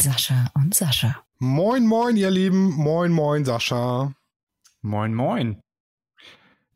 [0.00, 1.22] mit Sascha und Sascha.
[1.38, 2.70] Moin, moin, ihr Lieben.
[2.70, 4.14] Moin, moin, Sascha.
[4.80, 5.60] Moin, moin.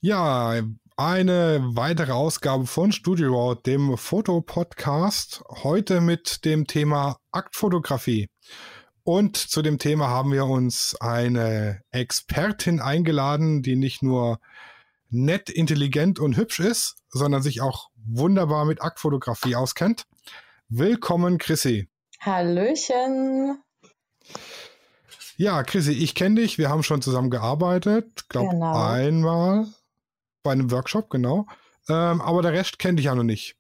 [0.01, 0.61] Ja,
[0.97, 5.43] eine weitere Ausgabe von Studio Raw, dem Fotopodcast.
[5.63, 8.29] Heute mit dem Thema Aktfotografie.
[9.05, 14.39] Und zu dem Thema haben wir uns eine Expertin eingeladen, die nicht nur
[15.09, 20.05] nett, intelligent und hübsch ist, sondern sich auch wunderbar mit Aktfotografie auskennt.
[20.69, 21.89] Willkommen, Chrissy.
[22.25, 23.63] Hallöchen.
[25.37, 26.59] Ja, Chrissy, ich kenne dich.
[26.59, 28.29] Wir haben schon zusammen gearbeitet.
[28.29, 28.73] Glaube Genau.
[28.77, 29.67] einmal
[30.43, 31.47] bei einem Workshop, genau.
[31.89, 33.57] Ähm, aber der Rest kennt dich ja noch nicht.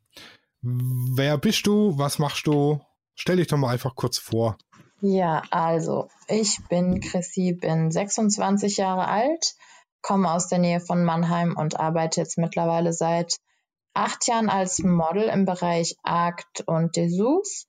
[0.63, 1.99] Wer bist du?
[1.99, 2.81] Was machst du?
[3.15, 4.57] Stell dich doch mal einfach kurz vor.
[5.01, 9.55] Ja, also ich bin Chrissy, bin 26 Jahre alt,
[10.01, 13.37] komme aus der Nähe von Mannheim und arbeite jetzt mittlerweile seit
[13.93, 17.67] acht Jahren als Model im Bereich Akt und Dessous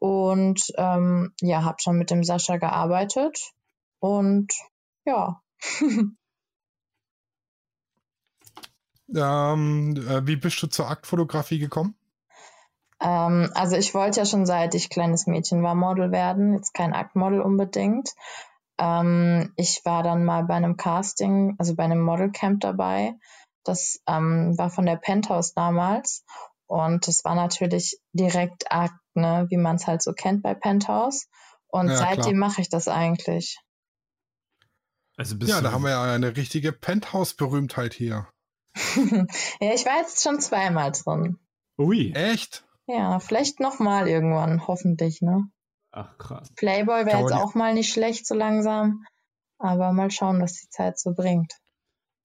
[0.00, 3.52] und ähm, ja, habe schon mit dem Sascha gearbeitet
[4.00, 4.52] und
[5.04, 5.40] ja,
[9.14, 11.94] Ähm, äh, wie bist du zur Aktfotografie gekommen?
[13.00, 16.92] Ähm, also ich wollte ja schon seit ich kleines Mädchen war Model werden, jetzt kein
[16.92, 18.10] Aktmodel unbedingt.
[18.78, 23.14] Ähm, ich war dann mal bei einem Casting, also bei einem Modelcamp dabei.
[23.64, 26.24] Das ähm, war von der Penthouse damals
[26.66, 31.28] und das war natürlich direkt Akt, ne, wie man es halt so kennt bei Penthouse.
[31.68, 33.58] Und Ja, seitdem mache ich das eigentlich.
[35.16, 38.26] Also bist Ja, da haben wir ja eine richtige Penthouse-Berühmtheit hier.
[38.96, 41.38] ja, ich war jetzt schon zweimal drin.
[41.78, 42.12] Ui.
[42.14, 42.64] Echt?
[42.86, 45.44] Ja, vielleicht nochmal irgendwann, hoffentlich, ne?
[45.92, 46.48] Ach krass.
[46.56, 49.04] Playboy wäre jetzt auch mal nicht schlecht so langsam.
[49.58, 51.52] Aber mal schauen, was die Zeit so bringt.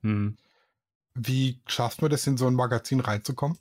[0.02, 0.38] Hm.
[1.14, 3.58] Wie schafft man das, in so ein Magazin reinzukommen?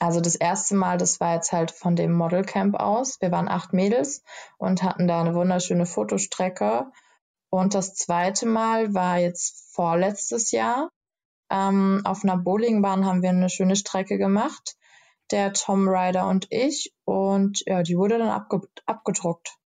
[0.00, 3.20] Also das erste Mal, das war jetzt halt von dem Modelcamp aus.
[3.20, 4.22] Wir waren acht Mädels
[4.58, 6.90] und hatten da eine wunderschöne Fotostrecke.
[7.48, 10.90] Und das zweite Mal war jetzt vorletztes Jahr.
[11.50, 14.74] Ähm, auf einer Bowlingbahn haben wir eine schöne Strecke gemacht.
[15.30, 16.92] Der Tom Ryder und ich.
[17.04, 19.56] Und ja, die wurde dann abge abgedruckt.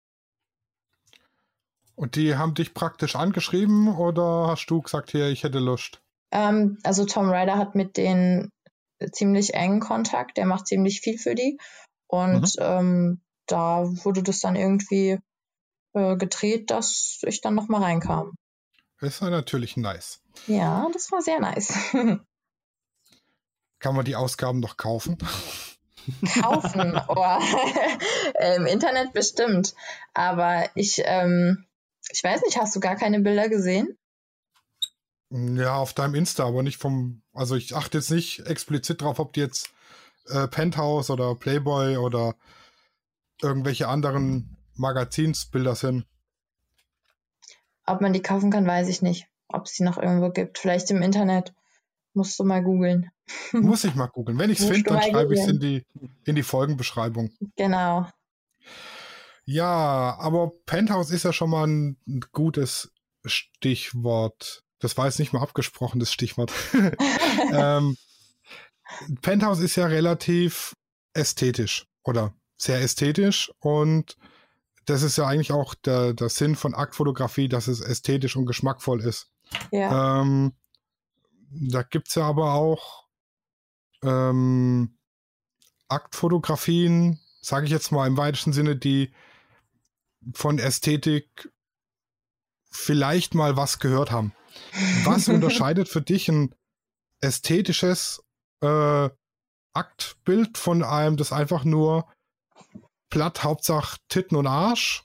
[1.94, 6.00] Und die haben dich praktisch angeschrieben oder hast du gesagt, hier, ich hätte Lust?
[6.30, 8.52] Ähm, also Tom Ryder hat mit denen
[9.12, 11.58] ziemlich engen Kontakt, der macht ziemlich viel für die.
[12.06, 15.18] Und ähm, da wurde das dann irgendwie
[15.94, 18.34] äh, gedreht, dass ich dann nochmal reinkam.
[19.00, 20.20] Das ja natürlich nice.
[20.46, 21.72] Ja, das war sehr nice.
[23.78, 25.18] Kann man die Ausgaben noch kaufen?
[26.40, 27.38] Kaufen, oh.
[28.56, 29.74] im Internet bestimmt.
[30.14, 31.64] Aber ich, ähm,
[32.10, 33.96] ich weiß nicht, hast du gar keine Bilder gesehen?
[35.30, 37.22] Ja, auf deinem Insta, aber nicht vom.
[37.32, 39.70] Also ich achte jetzt nicht explizit drauf, ob die jetzt
[40.28, 42.34] äh, Penthouse oder Playboy oder
[43.42, 46.06] irgendwelche anderen Magazinsbilder sind.
[47.86, 49.26] Ob man die kaufen kann, weiß ich nicht.
[49.48, 50.58] Ob es die noch irgendwo gibt.
[50.58, 51.54] Vielleicht im Internet.
[52.14, 53.10] Musst du mal googeln.
[53.52, 54.38] Muss ich mal googeln.
[54.38, 55.86] Wenn ich es finde, dann schreibe ich es in die,
[56.24, 57.30] in die Folgenbeschreibung.
[57.56, 58.06] Genau.
[59.44, 61.96] Ja, aber Penthouse ist ja schon mal ein
[62.32, 62.92] gutes
[63.24, 64.64] Stichwort.
[64.78, 66.52] Das war jetzt nicht mal abgesprochen, das Stichwort.
[67.52, 67.96] ähm,
[69.22, 70.74] Penthouse ist ja relativ
[71.12, 74.16] ästhetisch oder sehr ästhetisch und
[74.86, 79.02] das ist ja eigentlich auch der, der Sinn von Aktfotografie, dass es ästhetisch und geschmackvoll
[79.02, 79.30] ist.
[79.70, 80.22] Ja.
[80.22, 80.54] Ähm,
[81.50, 83.06] da gibt's ja aber auch
[84.02, 84.98] ähm,
[85.88, 89.12] Aktfotografien, sage ich jetzt mal im weitesten Sinne, die
[90.34, 91.50] von Ästhetik
[92.70, 94.32] vielleicht mal was gehört haben.
[95.04, 96.54] Was unterscheidet für dich ein
[97.20, 98.22] ästhetisches
[98.60, 99.08] äh,
[99.72, 102.06] Aktbild von einem, das einfach nur
[103.10, 105.04] platt, Hauptsache Titten und Arsch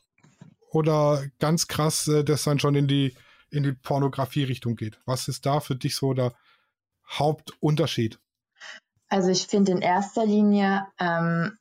[0.70, 3.16] oder ganz krass, äh, das dann schon in die
[3.54, 5.00] in die Pornografie-Richtung geht.
[5.06, 6.34] Was ist da für dich so der
[7.08, 8.20] Hauptunterschied?
[9.10, 11.58] Also ich finde in erster Linie ähm,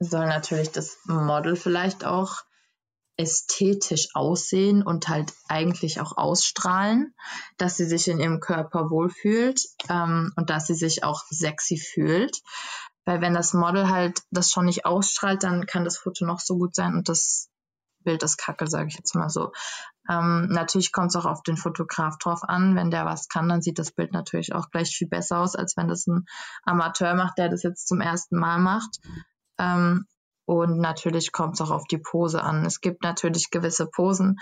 [0.00, 2.42] soll natürlich das Model vielleicht auch
[3.16, 7.14] ästhetisch aussehen und halt eigentlich auch ausstrahlen,
[7.56, 12.40] dass sie sich in ihrem Körper wohlfühlt ähm, und dass sie sich auch sexy fühlt.
[13.04, 16.58] Weil wenn das Model halt das schon nicht ausstrahlt, dann kann das Foto noch so
[16.58, 17.48] gut sein und das
[18.06, 19.52] Bild ist kacke, sage ich jetzt mal so.
[20.08, 22.76] Ähm, natürlich kommt es auch auf den Fotograf drauf an.
[22.76, 25.76] Wenn der was kann, dann sieht das Bild natürlich auch gleich viel besser aus, als
[25.76, 26.24] wenn das ein
[26.62, 28.98] Amateur macht, der das jetzt zum ersten Mal macht.
[29.58, 30.06] Ähm,
[30.46, 32.64] und natürlich kommt es auch auf die Pose an.
[32.64, 34.38] Es gibt natürlich gewisse Posen,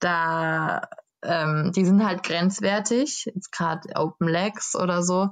[0.00, 0.82] da
[1.22, 5.30] ähm, die sind halt grenzwertig, jetzt gerade Open Legs oder so.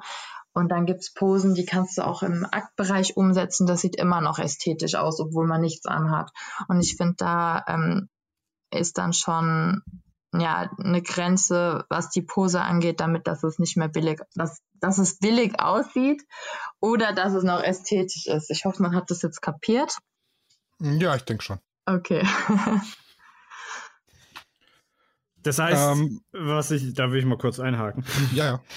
[0.53, 3.67] Und dann gibt's Posen, die kannst du auch im Aktbereich umsetzen.
[3.67, 6.31] Das sieht immer noch ästhetisch aus, obwohl man nichts anhat.
[6.69, 8.09] Und ich finde, da ähm,
[8.73, 9.83] ist dann schon
[10.33, 14.99] ja eine Grenze, was die Pose angeht, damit dass es nicht mehr billig, dass, dass
[14.99, 16.23] es billig aussieht
[16.81, 18.51] oder dass es noch ästhetisch ist.
[18.51, 19.97] Ich hoffe, man hat das jetzt kapiert.
[20.81, 21.59] Ja, ich denke schon.
[21.87, 22.27] Okay.
[25.43, 28.05] Das heißt, Ähm, was ich, da will ich mal kurz einhaken.
[28.35, 28.63] Ja, ja.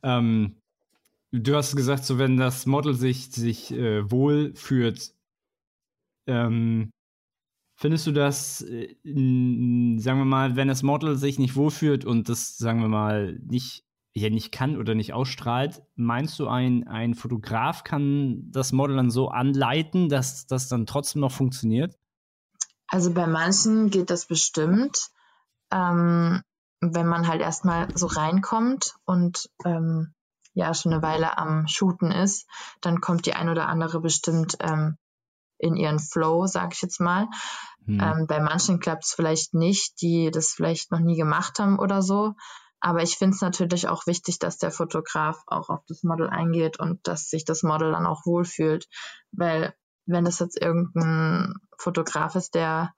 [0.00, 0.62] Ähm,
[1.32, 5.12] du hast gesagt, so wenn das Model sich, sich äh, wohl fühlt,
[6.28, 6.92] ähm,
[7.74, 12.58] findest du das, äh, sagen wir mal, wenn das Model sich nicht wohlfühlt und das,
[12.58, 13.84] sagen wir mal, nicht,
[14.14, 19.10] ja, nicht kann oder nicht ausstrahlt, meinst du, ein, ein Fotograf kann das Model dann
[19.10, 21.96] so anleiten, dass das dann trotzdem noch funktioniert?
[22.88, 25.10] Also bei manchen geht das bestimmt,
[25.70, 26.42] ähm,
[26.80, 30.14] wenn man halt erstmal so reinkommt und ähm,
[30.54, 32.46] ja schon eine Weile am Shooten ist,
[32.80, 34.96] dann kommt die ein oder andere bestimmt ähm,
[35.58, 37.28] in ihren Flow, sag ich jetzt mal.
[37.84, 38.00] Hm.
[38.00, 42.02] Ähm, bei manchen klappt es vielleicht nicht, die das vielleicht noch nie gemacht haben oder
[42.02, 42.34] so.
[42.80, 46.78] Aber ich finde es natürlich auch wichtig, dass der Fotograf auch auf das Model eingeht
[46.78, 48.86] und dass sich das Model dann auch wohlfühlt.
[49.32, 49.74] Weil
[50.06, 52.92] wenn das jetzt irgendein Fotograf ist, der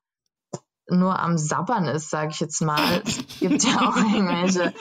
[0.89, 4.75] nur am Sabbern ist, sage ich jetzt mal, es gibt ja auch irgendwelche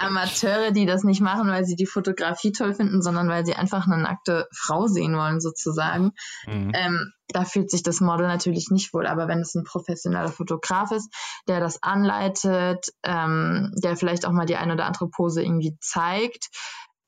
[0.00, 3.86] Amateure, die das nicht machen, weil sie die Fotografie toll finden, sondern weil sie einfach
[3.86, 6.12] eine nackte Frau sehen wollen, sozusagen.
[6.46, 6.72] Mhm.
[6.74, 9.06] Ähm, da fühlt sich das Model natürlich nicht wohl.
[9.06, 11.12] Aber wenn es ein professioneller Fotograf ist,
[11.46, 16.48] der das anleitet, ähm, der vielleicht auch mal die eine oder andere Pose irgendwie zeigt,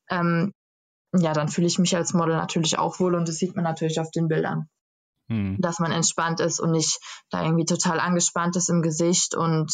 [0.09, 0.53] ähm,
[1.17, 3.99] ja, dann fühle ich mich als Model natürlich auch wohl und das sieht man natürlich
[4.01, 4.69] auf den Bildern,
[5.29, 5.57] Hm.
[5.61, 6.99] dass man entspannt ist und nicht
[7.31, 9.73] da irgendwie total angespannt ist im Gesicht und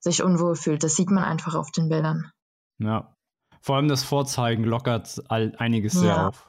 [0.00, 0.82] sich unwohl fühlt.
[0.82, 2.30] Das sieht man einfach auf den Bildern.
[2.84, 3.14] Ja.
[3.60, 6.28] Vor allem das Vorzeigen lockert all, einiges sehr Ja.
[6.28, 6.46] auf.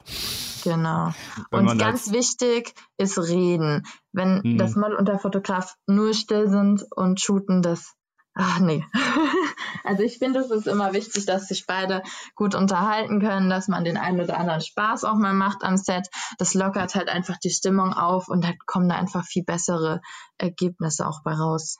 [0.64, 1.12] Genau.
[1.50, 3.82] Wenn Und ganz wichtig ist reden.
[4.12, 4.58] Wenn Mhm.
[4.58, 7.94] das Model und der Fotograf nur still sind und shooten, das.
[8.36, 8.84] Ach nee.
[9.84, 12.02] also ich finde, es ist immer wichtig, dass sich beide
[12.34, 16.08] gut unterhalten können, dass man den einen oder anderen Spaß auch mal macht am Set.
[16.38, 20.00] Das lockert halt einfach die Stimmung auf und dann kommen da einfach viel bessere
[20.38, 21.76] Ergebnisse auch bei raus.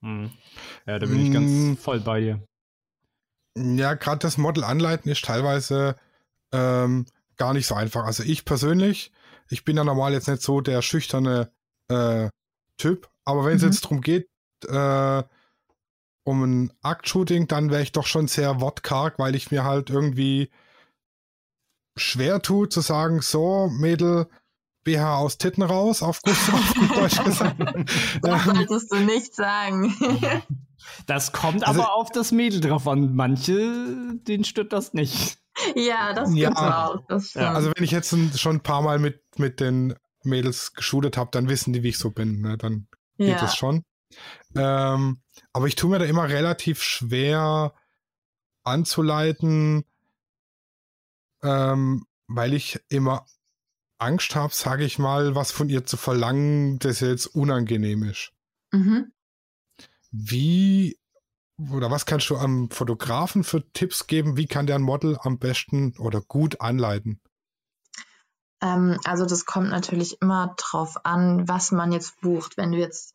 [0.00, 0.30] Mhm.
[0.86, 1.74] Ja, da bin ich ganz Mm.
[1.74, 2.44] voll bei dir.
[3.56, 5.96] Ja, gerade das Model anleiten ist teilweise
[6.52, 7.06] ähm,
[7.36, 8.04] gar nicht so einfach.
[8.04, 9.12] Also ich persönlich,
[9.48, 11.50] ich bin ja normal jetzt nicht so der schüchterne
[11.88, 12.28] äh,
[12.76, 13.68] Typ, aber wenn es Mhm.
[13.68, 14.28] jetzt darum geht,
[14.66, 15.22] äh,
[16.24, 20.50] um ein Aktshooting, dann wäre ich doch schon sehr wortkarg, weil ich mir halt irgendwie
[21.96, 24.28] schwer tue zu sagen, so Mädel,
[24.84, 27.56] BH aus Titten raus, auf gut, auf gut Deutsch gesagt.
[28.22, 29.94] Das Ähm, solltest du nicht sagen.
[31.06, 33.14] Das kommt Also- aber auf das Mädel drauf an.
[33.14, 35.38] Manche, denen stört das nicht.
[35.74, 36.88] ja, das Ja.
[36.88, 37.06] auch.
[37.08, 37.34] Das.
[37.34, 41.30] Ja, Also wenn ich jetzt schon ein paar Mal mit, mit den Mädels geshootet habe,
[41.32, 42.40] dann wissen die, wie ich so bin.
[42.40, 42.56] Ne?
[42.58, 42.88] Dann
[43.18, 43.44] geht ja.
[43.44, 43.84] es schon.
[44.56, 45.20] Ähm,
[45.52, 47.72] aber ich tue mir da immer relativ schwer
[48.64, 49.84] anzuleiten,
[51.42, 53.26] ähm, weil ich immer
[53.98, 58.32] Angst habe, sage ich mal, was von ihr zu verlangen, das jetzt unangenehm ist.
[58.72, 59.12] Mhm.
[60.10, 60.98] Wie
[61.70, 64.36] oder was kannst du am Fotografen für Tipps geben?
[64.36, 67.20] Wie kann der ein Model am besten oder gut anleiten?
[68.62, 72.56] Ähm, also das kommt natürlich immer drauf an, was man jetzt bucht.
[72.56, 73.14] Wenn du jetzt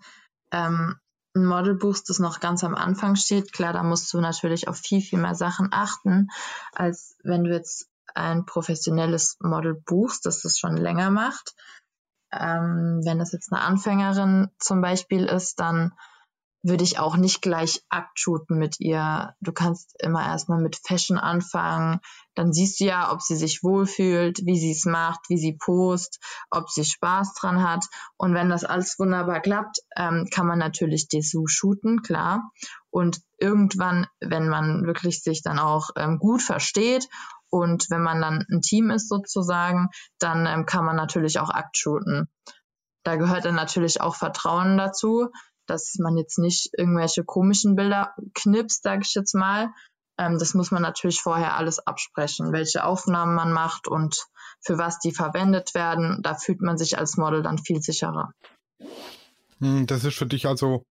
[0.51, 0.99] ähm,
[1.35, 4.77] ein Model buchst, das noch ganz am Anfang steht, klar, da musst du natürlich auf
[4.77, 6.29] viel, viel mehr Sachen achten,
[6.73, 11.55] als wenn du jetzt ein professionelles Model buchst, das das schon länger macht.
[12.31, 15.93] Ähm, wenn das jetzt eine Anfängerin zum Beispiel ist, dann
[16.65, 19.35] würde ich auch nicht gleich Akt shooten mit ihr.
[19.39, 21.99] Du kannst immer erstmal mit Fashion anfangen.
[22.33, 26.19] Dann siehst du ja, ob sie sich wohlfühlt, wie sie es macht, wie sie post,
[26.49, 27.85] ob sie Spaß dran hat.
[28.17, 32.49] Und wenn das alles wunderbar klappt, ähm, kann man natürlich Dessous shooten, klar.
[32.89, 37.07] Und irgendwann, wenn man wirklich sich dann auch ähm, gut versteht
[37.49, 41.77] und wenn man dann ein Team ist sozusagen, dann ähm, kann man natürlich auch Akt
[41.77, 42.27] shooten.
[43.03, 45.29] Da gehört dann natürlich auch Vertrauen dazu,
[45.67, 49.69] dass man jetzt nicht irgendwelche komischen Bilder knipst, sage ich jetzt mal.
[50.17, 54.27] Ähm, das muss man natürlich vorher alles absprechen, welche Aufnahmen man macht und
[54.61, 56.19] für was die verwendet werden.
[56.23, 58.31] Da fühlt man sich als Model dann viel sicherer.
[59.59, 60.83] Hm, Das ist für dich also,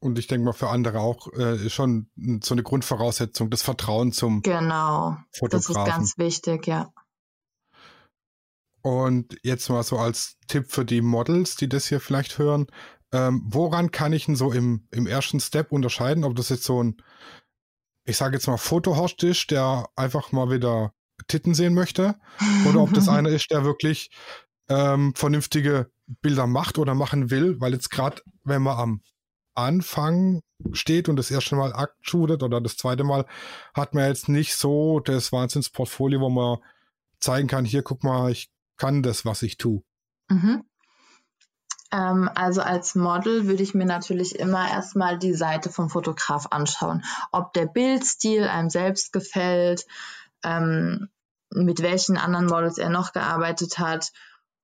[0.00, 2.08] und ich denke mal für andere auch, äh, schon
[2.42, 5.90] so eine Grundvoraussetzung, das Vertrauen zum Genau, das ist Fotografen.
[5.92, 6.92] ganz wichtig, ja.
[8.82, 12.66] Und jetzt mal so als Tipp für die Models, die das hier vielleicht hören,
[13.12, 16.82] ähm, woran kann ich denn so im, im ersten Step unterscheiden, ob das jetzt so
[16.82, 16.96] ein,
[18.04, 20.92] ich sage jetzt mal Fotohorst ist, der einfach mal wieder
[21.28, 22.16] Titten sehen möchte?
[22.68, 24.10] Oder ob das einer ist, der wirklich
[24.68, 25.90] ähm, vernünftige
[26.22, 29.02] Bilder macht oder machen will, weil jetzt gerade, wenn man am
[29.54, 33.26] Anfang steht und das erste Mal Akt shootet oder das zweite Mal,
[33.74, 36.58] hat man jetzt nicht so das Wahnsinnsportfolio, wo man
[37.18, 39.82] zeigen kann, hier guck mal, ich kann das, was ich tue.
[40.28, 40.64] Mhm.
[41.92, 47.04] Ähm, also als Model würde ich mir natürlich immer erstmal die Seite vom Fotograf anschauen,
[47.30, 49.84] ob der Bildstil einem selbst gefällt,
[50.42, 51.10] ähm,
[51.50, 54.12] mit welchen anderen Models er noch gearbeitet hat.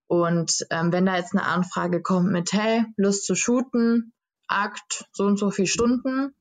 [0.06, 4.14] Und ähm, wenn da jetzt eine Anfrage kommt mit, hey, Lust zu shooten,
[4.49, 6.32] Akt, so und so viele Stunden,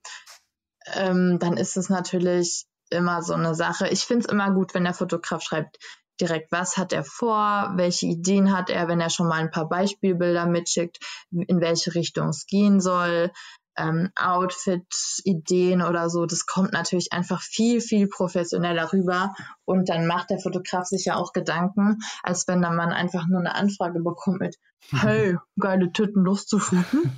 [0.94, 3.90] ähm, dann ist es natürlich immer so eine Sache.
[3.90, 5.80] Ich finde es immer gut, wenn der Fotograf schreibt,
[6.20, 9.68] direkt, was hat er vor, welche Ideen hat er, wenn er schon mal ein paar
[9.68, 11.00] Beispielbilder mitschickt,
[11.32, 13.32] in welche Richtung es gehen soll,
[13.78, 16.26] ähm, Outfit-Ideen oder so.
[16.26, 19.34] Das kommt natürlich einfach viel, viel professioneller rüber.
[19.66, 23.40] Und dann macht der Fotograf sich ja auch Gedanken, als wenn dann man einfach nur
[23.40, 24.58] eine Anfrage bekommt mit,
[24.92, 27.18] hey, geile Tüten, Lust zu shooten.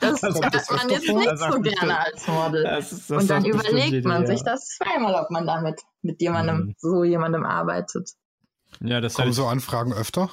[0.00, 2.64] das, das hört man jetzt nicht so gerne als Model.
[2.64, 6.74] Das das und dann überlegt man sich das zweimal, ob man damit mit jemandem, mhm.
[6.78, 8.10] so jemandem arbeitet.
[8.80, 10.30] Ja, das Kommen so Anfragen öfter?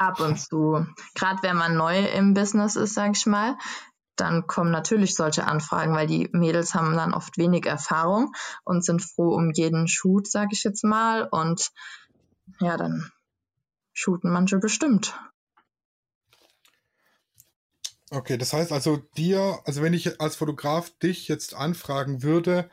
[0.00, 0.86] Ab und zu.
[1.14, 3.58] Gerade wenn man neu im Business ist, sag ich mal,
[4.16, 8.32] dann kommen natürlich solche Anfragen, weil die Mädels haben dann oft wenig Erfahrung
[8.64, 11.28] und sind froh um jeden Shoot, sag ich jetzt mal.
[11.30, 11.70] Und
[12.60, 13.12] ja, dann
[13.92, 15.14] shooten manche bestimmt.
[18.10, 22.70] Okay, das heißt also dir, also wenn ich als Fotograf dich jetzt anfragen würde,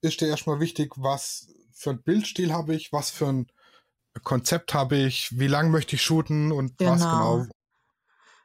[0.00, 3.52] ist dir erstmal wichtig, was für ein Bildstil habe ich, was für ein
[4.22, 6.92] Konzept habe ich, wie lang möchte ich shooten und genau.
[6.92, 7.46] was genau.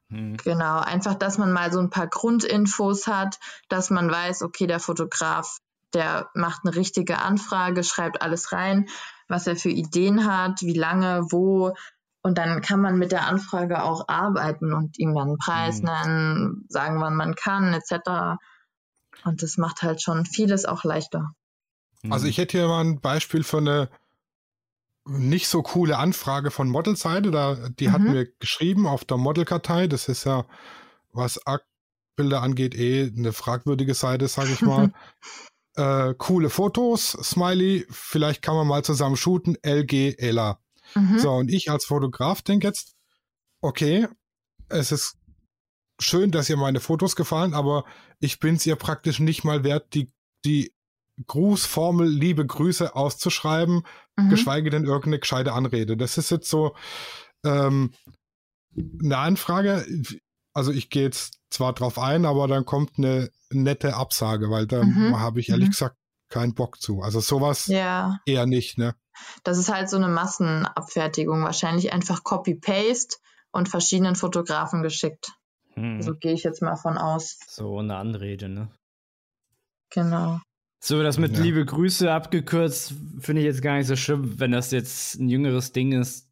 [0.09, 0.37] Hm.
[0.37, 4.79] Genau, einfach, dass man mal so ein paar Grundinfos hat, dass man weiß, okay, der
[4.79, 5.57] Fotograf,
[5.93, 8.87] der macht eine richtige Anfrage, schreibt alles rein,
[9.27, 11.73] was er für Ideen hat, wie lange, wo.
[12.21, 15.85] Und dann kann man mit der Anfrage auch arbeiten und ihm dann einen Preis mhm.
[15.85, 18.37] nennen, sagen, wann man kann, etc.
[19.23, 21.31] Und das macht halt schon vieles auch leichter.
[22.09, 23.89] Also ich hätte hier mal ein Beispiel für eine
[25.07, 27.31] nicht so coole Anfrage von Modelseite.
[27.31, 27.91] Da, die mhm.
[27.91, 29.87] hat mir geschrieben auf der Modelkartei.
[29.87, 30.45] Das ist ja,
[31.11, 31.39] was
[32.15, 34.91] Bilder angeht, eh eine fragwürdige Seite, sage ich mal.
[35.75, 40.59] äh, coole Fotos, Smiley, vielleicht kann man mal zusammen shooten, LG, Ella.
[40.95, 41.19] Mhm.
[41.19, 42.95] So, und ich als Fotograf denke jetzt,
[43.61, 44.07] okay,
[44.69, 45.17] es ist
[45.99, 47.85] schön, dass ihr meine Fotos gefallen, aber
[48.19, 50.11] ich bin es ihr praktisch nicht mal wert, die,
[50.45, 50.73] die
[51.27, 53.83] Grußformel liebe Grüße auszuschreiben,
[54.15, 54.29] mhm.
[54.29, 55.97] geschweige denn irgendeine gescheite Anrede.
[55.97, 56.75] Das ist jetzt so
[57.43, 57.93] ähm,
[58.75, 59.85] eine Anfrage.
[60.53, 64.83] Also ich gehe jetzt zwar drauf ein, aber dann kommt eine nette Absage, weil da
[64.83, 65.19] mhm.
[65.19, 65.71] habe ich ehrlich mhm.
[65.71, 65.97] gesagt
[66.29, 67.01] keinen Bock zu.
[67.01, 68.19] Also sowas ja.
[68.25, 68.95] eher nicht, ne?
[69.43, 73.17] Das ist halt so eine Massenabfertigung, wahrscheinlich einfach Copy-Paste
[73.51, 75.31] und verschiedenen Fotografen geschickt.
[75.75, 76.01] Hm.
[76.01, 77.39] So gehe ich jetzt mal von aus.
[77.47, 78.69] So eine Anrede, ne?
[79.89, 80.41] Genau.
[80.87, 81.41] So, das mit ja.
[81.41, 84.39] liebe Grüße abgekürzt finde ich jetzt gar nicht so schlimm.
[84.39, 86.29] Wenn das jetzt ein jüngeres Ding ist,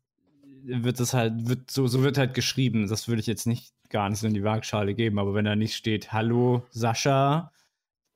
[0.62, 2.88] wird das halt, wird, so, so wird halt geschrieben.
[2.88, 5.18] Das würde ich jetzt nicht gar nicht so in die Waagschale geben.
[5.18, 7.52] Aber wenn da nicht steht, hallo Sascha,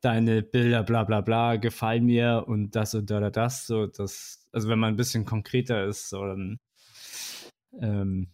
[0.01, 4.69] deine Bilder bla bla bla gefallen mir und das und da, das, so, das, also
[4.69, 6.59] wenn man ein bisschen konkreter ist, so, dann
[7.81, 8.27] ähm,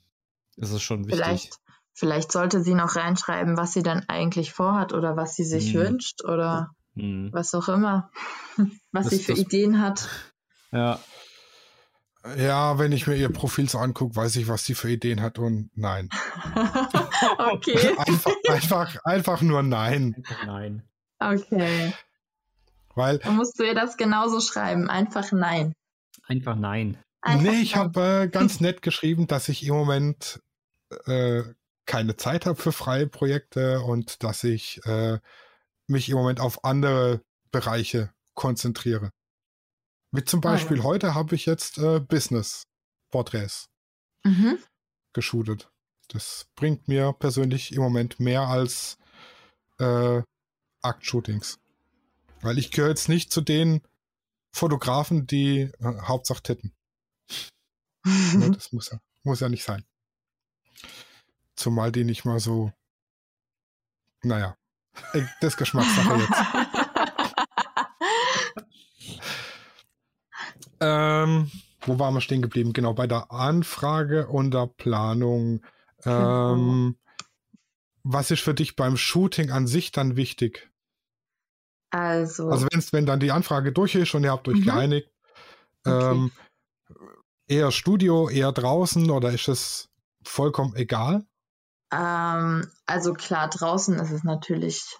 [0.57, 1.23] ist es schon wichtig.
[1.23, 1.57] Vielleicht,
[1.93, 5.79] vielleicht sollte sie noch reinschreiben, was sie dann eigentlich vorhat oder was sie sich hm.
[5.79, 7.29] wünscht oder hm.
[7.31, 8.11] Was auch immer.
[8.91, 10.09] Was das, sie für das, Ideen hat.
[10.71, 10.99] Ja.
[12.37, 15.39] Ja, wenn ich mir ihr Profil so angucke, weiß ich, was sie für Ideen hat
[15.39, 16.07] und nein.
[17.37, 17.97] okay.
[17.97, 20.23] einfach, einfach, einfach nur nein.
[20.45, 20.87] Nein.
[21.19, 21.93] Okay.
[22.95, 23.17] Weil.
[23.17, 24.89] Dann musst du ihr das genauso schreiben.
[24.89, 25.73] Einfach nein.
[26.25, 26.97] Einfach nein.
[27.21, 30.41] Einfach nee, ich habe äh, ganz nett geschrieben, dass ich im Moment
[31.05, 31.43] äh,
[31.85, 35.19] keine Zeit habe für freie Projekte und dass ich äh,
[35.93, 37.21] mich im Moment auf andere
[37.51, 39.11] Bereiche konzentriere.
[40.11, 40.83] Wie zum Beispiel oh.
[40.83, 43.69] heute habe ich jetzt äh, Business-Porträts
[44.23, 44.59] mhm.
[45.13, 45.71] geshootet.
[46.09, 48.97] Das bringt mir persönlich im Moment mehr als
[49.79, 50.21] äh,
[50.81, 51.59] Akt-Shootings.
[52.41, 53.81] Weil ich gehöre jetzt nicht zu den
[54.51, 56.73] Fotografen, die äh, Hauptsache titten.
[58.05, 59.83] ja, das muss ja, muss ja nicht sein.
[61.55, 62.71] Zumal die nicht mal so,
[64.21, 64.55] naja,
[65.13, 66.41] das ist Geschmackssache jetzt.
[70.79, 72.73] ähm, wo waren wir stehen geblieben?
[72.73, 75.65] Genau, bei der Anfrage und der Planung.
[76.05, 76.97] Ähm,
[78.03, 80.69] was ist für dich beim Shooting an sich dann wichtig?
[81.89, 82.49] Also.
[82.49, 84.65] Also wenn's, wenn dann die Anfrage durch ist und ihr habt euch mhm.
[84.65, 85.13] geeinigt,
[85.85, 86.11] Okay.
[86.11, 86.31] Ähm,
[87.47, 89.89] eher Studio, eher draußen oder ist es
[90.23, 91.25] vollkommen egal?
[91.93, 94.97] Ähm, also klar, draußen ist es natürlich,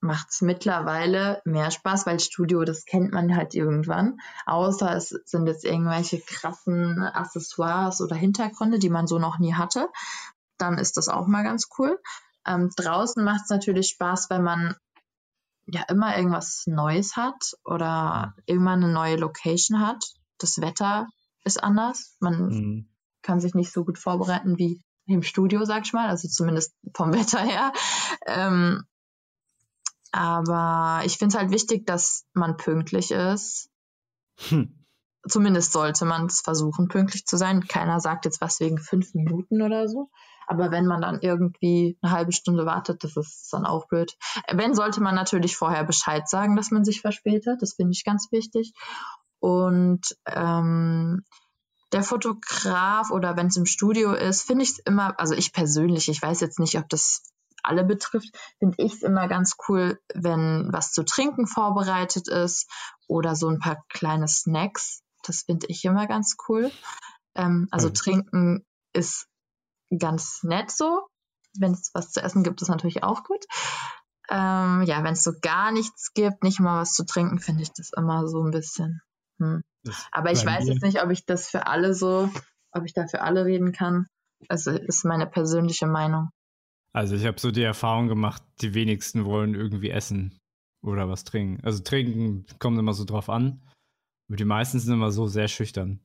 [0.00, 4.18] macht es mittlerweile mehr Spaß, weil Studio, das kennt man halt irgendwann.
[4.46, 9.88] Außer es sind jetzt irgendwelche krassen Accessoires oder Hintergründe, die man so noch nie hatte.
[10.58, 11.98] Dann ist das auch mal ganz cool.
[12.46, 14.76] Ähm, draußen macht es natürlich Spaß, wenn man
[15.66, 20.04] ja immer irgendwas Neues hat oder immer eine neue Location hat.
[20.38, 21.08] Das Wetter
[21.44, 22.16] ist anders.
[22.20, 22.88] Man Mhm.
[23.22, 27.12] kann sich nicht so gut vorbereiten wie im Studio, sag ich mal, also zumindest vom
[27.14, 27.72] Wetter her.
[28.26, 28.84] Ähm,
[30.12, 33.70] aber ich finde es halt wichtig, dass man pünktlich ist.
[34.48, 34.74] Hm.
[35.28, 37.66] Zumindest sollte man es versuchen, pünktlich zu sein.
[37.66, 40.08] Keiner sagt jetzt was wegen fünf Minuten oder so.
[40.46, 44.16] Aber wenn man dann irgendwie eine halbe Stunde wartet, das ist dann auch blöd.
[44.50, 47.60] Wenn, sollte man natürlich vorher Bescheid sagen, dass man sich verspätet.
[47.60, 48.72] Das finde ich ganz wichtig.
[49.40, 51.22] Und ähm,
[51.92, 56.08] der Fotograf oder wenn es im Studio ist, finde ich es immer, also ich persönlich,
[56.08, 57.22] ich weiß jetzt nicht, ob das
[57.62, 62.70] alle betrifft, finde ich es immer ganz cool, wenn was zu trinken vorbereitet ist
[63.06, 65.02] oder so ein paar kleine Snacks.
[65.24, 66.70] Das finde ich immer ganz cool.
[67.34, 67.94] Ähm, also Mhm.
[67.94, 69.26] trinken ist
[69.98, 71.08] ganz nett so.
[71.58, 73.44] Wenn es was zu essen gibt, ist natürlich auch gut.
[74.30, 77.72] Ähm, ja, wenn es so gar nichts gibt, nicht mal was zu trinken, finde ich
[77.72, 79.00] das immer so ein bisschen.
[79.38, 79.62] Hm.
[79.84, 82.30] Das Aber ich weiß mir- jetzt nicht, ob ich das für alle so,
[82.72, 84.06] ob ich da für alle reden kann.
[84.48, 86.30] Also ist meine persönliche Meinung.
[86.92, 90.38] Also ich habe so die Erfahrung gemacht, die wenigsten wollen irgendwie essen
[90.82, 91.62] oder was trinken.
[91.64, 93.60] Also trinken kommt immer so drauf an.
[94.28, 96.00] Aber die meisten sind immer so sehr schüchtern.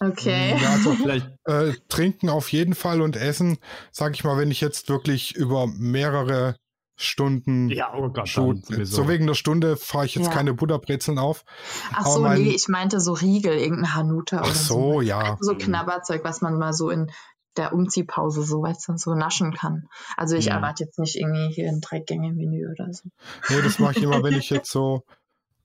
[0.00, 0.56] Okay.
[0.60, 3.58] Ja, also Vielleicht, äh, trinken auf jeden Fall und essen,
[3.90, 6.56] sag ich mal, wenn ich jetzt wirklich über mehrere
[6.96, 8.28] Stunden ja, oh Gott.
[8.28, 10.32] So wegen der Stunde fahre ich jetzt Ja.
[10.32, 11.44] keine Butterbrezeln auf.
[11.92, 14.92] Ach so, mein- nee, ich meinte so Riegel, irgendein Hanuta oder Ach so.
[14.94, 15.36] so, ja.
[15.40, 17.10] So Knabberzeug, was man mal so in
[17.56, 19.84] der Umziehpause so, weißt du, so naschen kann.
[20.16, 20.54] Also ich Ja.
[20.56, 23.08] erwarte jetzt nicht irgendwie hier ein Dreigänge-Menü oder so.
[23.48, 25.02] Nee, das mache ich immer, wenn ich jetzt so.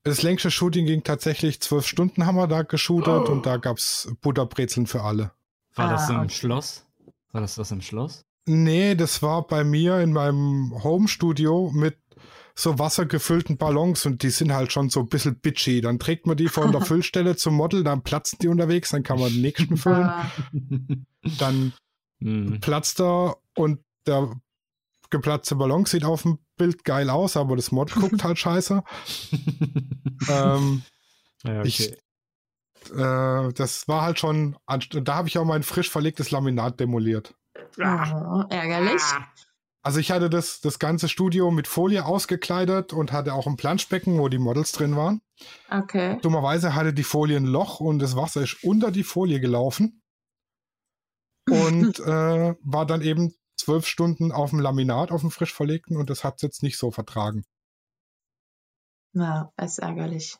[0.03, 4.87] Das längste Shooting ging tatsächlich zwölf Stunden, haben wir da geshootet und da gab's Butterbrezeln
[4.87, 5.31] für alle.
[5.75, 6.29] War das Ah, im okay.
[6.29, 6.85] Schloss?
[7.31, 8.23] War das das im Schloss?
[8.45, 11.97] Nee, das war bei mir in meinem Home-Studio mit
[12.55, 15.81] so wassergefüllten Ballons und die sind halt schon so ein bisschen bitchy.
[15.81, 19.19] Dann trägt man die von der Füllstelle zum Model, dann platzen die unterwegs, dann kann
[19.19, 20.09] man den nächsten füllen.
[20.09, 20.31] Aber,
[21.37, 21.73] Dann
[22.21, 22.59] Hm.
[22.59, 24.35] platzt er und der
[25.09, 28.83] geplatzte Ballon sieht auf dem Bild geil aus, aber das Mod guckt halt scheiße.
[30.29, 30.81] ähm,
[31.45, 31.93] ja, ich-
[32.89, 33.47] okay.
[33.47, 37.35] äh, das war halt schon, da habe ich auch mein frisch verlegtes Laminat demoliert.
[37.55, 39.01] Oh, ärgerlich.
[39.81, 44.19] Also ich hatte das, das ganze Studio mit Folie ausgekleidet und hatte auch ein Planschbecken,
[44.19, 45.21] wo die Models drin waren.
[45.69, 46.19] Okay.
[46.21, 50.01] Dummerweise hatte die Folie ein Loch und das Wasser ist unter die Folie gelaufen
[51.49, 56.09] und äh, war dann eben zwölf Stunden auf dem Laminat, auf dem frisch verlegten und
[56.09, 57.45] das hat es jetzt nicht so vertragen.
[59.13, 60.37] Na, ist ärgerlich.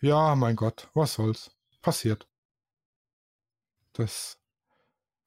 [0.00, 1.50] Ja, mein Gott, was soll's.
[1.80, 2.28] Passiert.
[3.94, 4.38] Das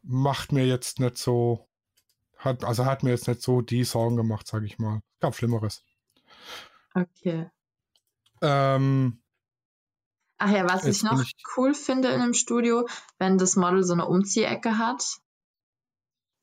[0.08, 1.68] macht mir jetzt nicht so,
[2.38, 5.02] hat, also hat mir jetzt nicht so die Sorgen gemacht, sag ich mal.
[5.20, 5.84] Gab Schlimmeres.
[6.94, 7.50] Okay.
[8.42, 9.22] Ähm,
[10.40, 13.94] Ach ja, was ich noch ich- cool finde in einem Studio, wenn das Model so
[13.94, 15.04] eine Umziehecke hat.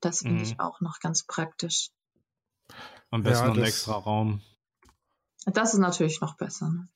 [0.01, 0.43] Das finde Mhm.
[0.43, 1.91] ich auch noch ganz praktisch.
[3.11, 4.43] Am besten Ja, noch ein extra Raum.
[5.47, 6.71] Das ist natürlich noch besser.
[6.71, 6.89] Ne?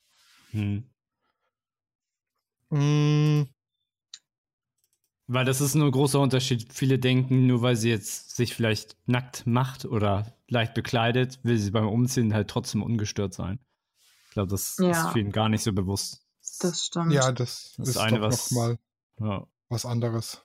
[0.50, 0.90] Hm.
[2.70, 3.46] mh,
[5.30, 6.72] Weil das ist nur ein großer Unterschied.
[6.72, 11.70] Viele denken, nur weil sie jetzt sich vielleicht nackt macht oder leicht bekleidet, will sie
[11.70, 13.58] beim Umziehen halt trotzdem ungestört sein.
[14.28, 14.90] Ich glaube, das Ja.
[14.90, 16.22] ist vielen gar nicht so bewusst.
[16.60, 17.12] Das stimmt.
[17.12, 18.78] ja, das, Das ist eine, doch was- noch mal
[19.20, 19.46] Ja.
[19.68, 20.42] was anderes.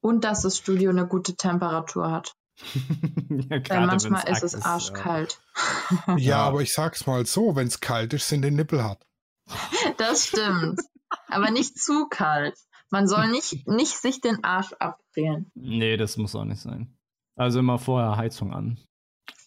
[0.00, 2.36] Und dass das Studio eine gute Temperatur hat.
[3.30, 5.40] ja, Weil manchmal ist es arschkalt.
[6.08, 6.38] Ja, Ja.
[6.42, 9.06] aber ich sag's mal so, wenn's kalt ist, sind die Nippel hart.
[9.96, 10.80] Das stimmt.
[11.28, 12.54] Aber nicht zu kalt.
[12.90, 15.50] Man soll nicht, nicht sich den Arsch abfrieren.
[15.54, 16.96] Nee, das muss auch nicht sein.
[17.36, 18.78] Also immer vorher Heizung an.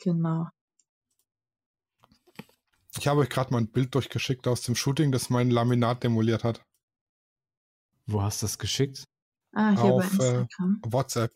[0.01, 0.47] Genau.
[2.97, 6.43] Ich habe euch gerade mal ein Bild durchgeschickt aus dem Shooting, das mein Laminat demoliert
[6.43, 6.63] hat.
[8.05, 9.05] Wo hast du das geschickt?
[9.53, 10.47] Ah, hier Auf, bei äh.
[10.83, 11.31] WhatsApp.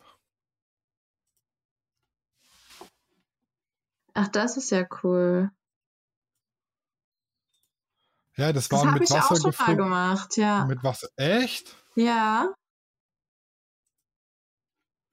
[4.13, 5.51] Ach, das ist ja cool.
[8.37, 10.65] Ja, das Das war habe mit ich auch Wasser schon mal gemacht, ja.
[10.65, 11.07] Mit Wasser.
[11.15, 11.75] Echt?
[11.95, 12.53] Ja.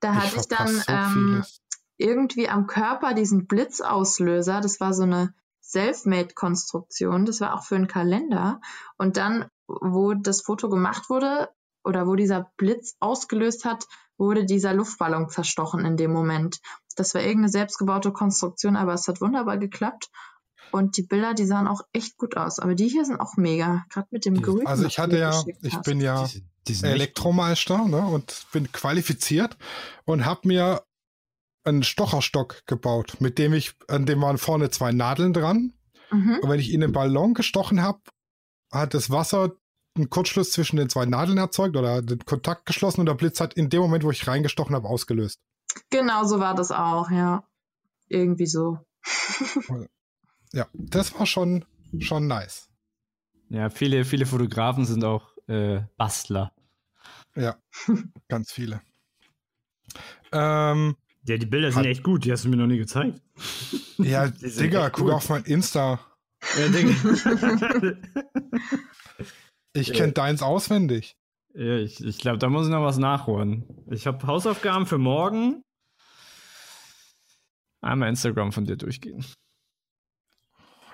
[0.00, 1.44] Da hatte ich dann so ähm,
[1.96, 4.60] irgendwie am Körper diesen Blitzauslöser.
[4.60, 7.24] Das war so eine Selfmade-Konstruktion.
[7.24, 8.60] Das war auch für einen Kalender.
[8.98, 11.48] Und dann, wo das Foto gemacht wurde
[11.84, 13.86] oder wo dieser Blitz ausgelöst hat,
[14.18, 16.60] wurde dieser Luftballon zerstochen in dem Moment.
[16.96, 20.10] Das war irgendeine selbstgebaute Konstruktion, aber es hat wunderbar geklappt.
[20.72, 22.58] Und die Bilder, die sahen auch echt gut aus.
[22.58, 23.84] Aber die hier sind auch mega.
[23.90, 24.66] Gerade mit dem Grün.
[24.66, 29.56] Also ich hatte ja, ich bin ja Die, die Elektromeister ne, und bin qualifiziert
[30.04, 30.82] und habe mir
[31.64, 35.74] einen Stocherstock gebaut, mit dem ich, an dem waren vorne zwei Nadeln dran.
[36.10, 36.38] Mhm.
[36.42, 38.00] Und wenn ich in den Ballon gestochen habe,
[38.72, 39.52] hat das Wasser
[39.94, 43.54] einen Kurzschluss zwischen den zwei Nadeln erzeugt oder den Kontakt geschlossen und der Blitz hat
[43.54, 45.38] in dem Moment, wo ich reingestochen habe, ausgelöst.
[45.90, 47.44] Genau so war das auch, ja.
[48.08, 48.78] Irgendwie so.
[50.52, 51.64] Ja, das war schon,
[52.00, 52.68] schon nice.
[53.48, 56.52] Ja, viele, viele Fotografen sind auch äh, Bastler.
[57.34, 57.56] Ja,
[58.28, 58.80] ganz viele.
[60.32, 63.20] Ähm, Ja, die Bilder sind Hat- echt gut, die hast du mir noch nie gezeigt.
[63.98, 65.14] ja, sind Digga, guck gut.
[65.14, 66.00] auf mein Insta.
[66.58, 67.96] Ja, Digga.
[69.74, 69.94] Ich Ja.
[69.94, 71.16] kenne deins auswendig.
[71.54, 73.64] ja, ich ich glaube, da muss ich noch was nachholen.
[73.90, 75.62] Ich habe Hausaufgaben für morgen.
[77.80, 79.24] Einmal Instagram von dir durchgehen.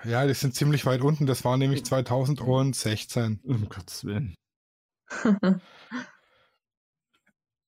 [0.03, 1.25] Ja, die sind ziemlich weit unten.
[1.25, 3.41] Das war nämlich 2016.
[3.43, 4.35] Um Gottes Willen.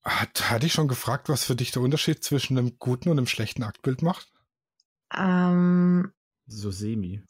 [0.04, 3.28] Hat, hatte ich schon gefragt, was für dich der Unterschied zwischen einem guten und einem
[3.28, 4.32] schlechten Aktbild macht?
[5.14, 6.12] Ähm,
[6.48, 7.24] So semi.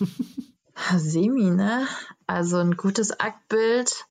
[0.96, 1.86] Semi, ne?
[2.26, 4.06] Also ein gutes Aktbild.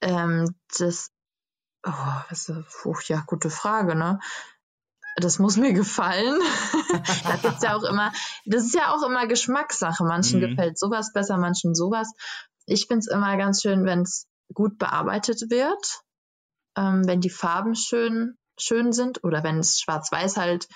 [0.00, 1.10] Ähm, das.
[1.84, 1.90] Oh,
[2.28, 2.52] was,
[2.82, 4.18] puh, ja, gute Frage, ne?
[5.16, 6.38] Das muss mir gefallen.
[7.24, 8.12] da gibt's ja auch immer,
[8.46, 10.04] das ist ja auch immer Geschmackssache.
[10.04, 10.48] Manchen Mhm.
[10.50, 12.12] gefällt sowas besser, manchen sowas.
[12.66, 16.02] Ich find's immer ganz schön, wenn's gut bearbeitet wird,
[16.76, 20.68] ähm, wenn die Farben schön, schön sind oder wenn es schwarz-weiß halt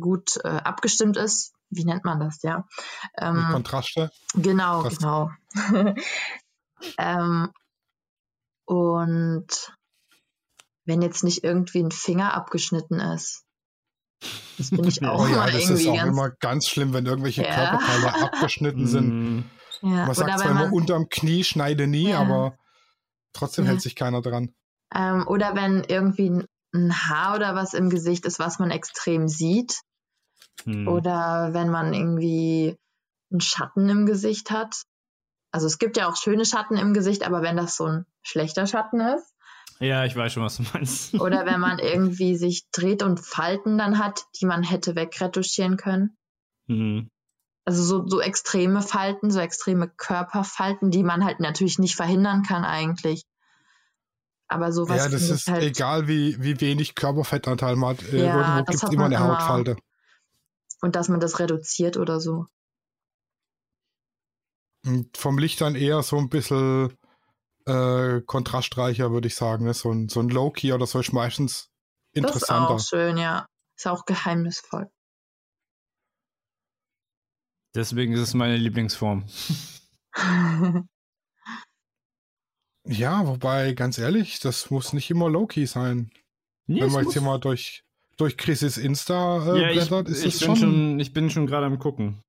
[0.00, 1.52] gut äh, abgestimmt ist.
[1.70, 2.66] Wie nennt man das, ja?
[3.18, 4.10] Ähm, Kontraste?
[4.34, 5.30] Genau, Das- genau.
[6.98, 7.50] ähm,
[8.64, 9.72] und
[10.84, 13.44] wenn jetzt nicht irgendwie ein Finger abgeschnitten ist.
[14.58, 16.08] Das bin ich auch Oh ja, das ist auch ganz.
[16.08, 17.54] immer ganz schlimm, wenn irgendwelche Ja.
[17.54, 19.44] Körperteile abgeschnitten sind.
[19.82, 22.20] Ja, Man sagt oder zwar wenn immer man, unterm Knie, schneide nie, Ja.
[22.20, 22.56] aber
[23.34, 23.72] trotzdem Ja.
[23.72, 24.54] hält sich keiner dran.
[24.94, 29.28] ähm, oder wenn irgendwie ein, ein Haar oder was im Gesicht ist, was man extrem
[29.28, 29.80] sieht.
[30.64, 30.88] hm.
[30.88, 32.76] Oder wenn man irgendwie
[33.30, 34.82] einen Schatten im Gesicht hat.
[35.52, 38.66] Also es gibt ja auch schöne Schatten im Gesicht, aber wenn das so ein schlechter
[38.66, 39.34] Schatten ist,
[39.78, 41.14] Ja, ich weiß schon, was du meinst.
[41.20, 46.16] Oder wenn man irgendwie sich dreht und Falten dann hat, die man hätte wegretuschieren können.
[46.68, 47.10] Hm.
[47.64, 52.64] Also so, so extreme Falten, so extreme Körperfalten, die man halt natürlich nicht verhindern kann
[52.64, 53.24] eigentlich.
[54.48, 58.12] Aber sowas ja, das ist halt, egal, wie, wie wenig Körperfettanteil man hat.
[58.12, 59.38] Äh, Ja, irgendwo gibt es immer man eine immer.
[59.38, 59.76] Hautfalte.
[60.80, 62.46] und dass man das reduziert oder so.
[64.84, 66.96] Und vom Licht dann eher so ein bisschen
[67.66, 69.64] äh, kontrastreicher, würde ich sagen.
[69.64, 69.74] Ne?
[69.74, 71.68] So ein, so ein Low-Key oder so ist meistens
[72.14, 72.74] Das ist interessanter.
[72.74, 73.46] auch schön, ja.
[73.76, 74.90] Ist auch geheimnisvoll.
[77.74, 79.26] Deswegen ist es meine Lieblingsform.
[82.88, 86.10] Ja, wobei, ganz ehrlich, das muss nicht immer Low-Key sein.
[86.66, 87.84] Nee, Wenn man jetzt hier mal durch,
[88.16, 91.30] durch Chris' Insta äh, ja, ich, blättert, ist ich, es bin schon, schon, ich bin
[91.30, 92.22] schon gerade am gucken.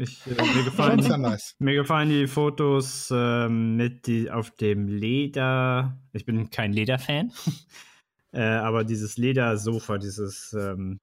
[0.00, 1.54] Ich, äh, mir, gefallen, nice.
[1.58, 5.98] mir gefallen die Fotos ähm, mit die, auf dem Leder.
[6.12, 7.32] Ich bin kein Lederfan,
[8.32, 10.98] äh, aber dieses Ledersofa, dieses, ähm,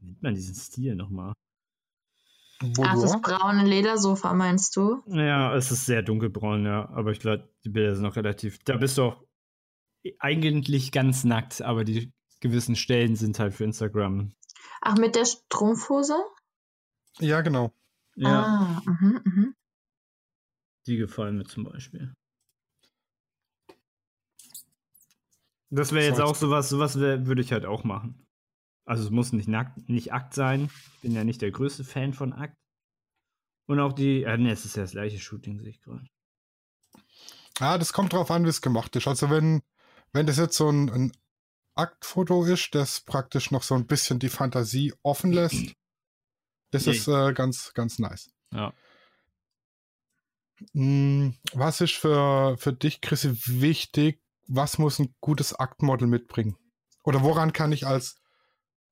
[0.00, 1.34] wie nennt man diesen Stil nochmal?
[2.80, 5.02] Ach, das braune Ledersofa meinst du?
[5.06, 8.58] Ja, es ist sehr dunkelbraun, ja, aber ich glaube, die Bilder sind noch relativ.
[8.64, 9.24] Da bist du auch
[10.18, 14.32] eigentlich ganz nackt, aber die gewissen Stellen sind halt für Instagram.
[14.80, 16.16] Ach, mit der Strumpfhose?
[17.20, 17.72] Ja, genau.
[18.16, 19.54] Ja, Ah, mhm, mhm.
[20.86, 22.14] die gefallen mir zum Beispiel.
[25.70, 28.24] Das wäre jetzt So, auch sowas, sowas würde ich halt auch machen.
[28.86, 30.70] Also es muss nicht nackt, nicht Akt sein.
[30.94, 32.56] Ich bin ja nicht der größte Fan von Akt.
[33.66, 36.04] Und auch die, äh, ne, es ist ja das gleiche Shooting, sehe ich gerade.
[37.58, 39.08] Ja, das kommt drauf an, wie es gemacht ist.
[39.08, 39.62] Also wenn,
[40.12, 41.12] wenn das jetzt so ein, ein
[41.76, 45.74] Aktfoto ist, das praktisch noch so ein bisschen die Fantasie offen lässt,
[46.74, 46.92] das Nee.
[46.92, 48.30] ist äh, ganz, ganz nice.
[48.52, 48.72] Ja.
[50.72, 54.20] Hm, Was ist für, für dich, Chrissy, wichtig?
[54.46, 56.56] Was muss ein gutes Aktmodel mitbringen?
[57.02, 58.16] Oder woran kann ich als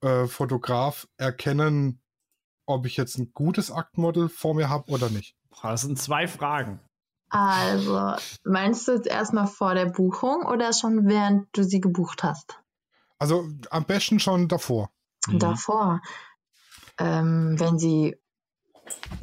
[0.01, 2.01] äh, Fotograf erkennen,
[2.67, 5.37] ob ich jetzt ein gutes Aktmodel vor mir habe oder nicht?
[5.63, 6.81] Das sind zwei Fragen.
[7.29, 8.15] Also,
[8.45, 12.59] meinst du jetzt erstmal vor der Buchung oder schon während du sie gebucht hast?
[13.19, 14.91] Also am besten schon davor.
[15.29, 15.39] Mhm.
[15.39, 16.03] Davor.
[17.03, 18.17] Ähm, wenn sie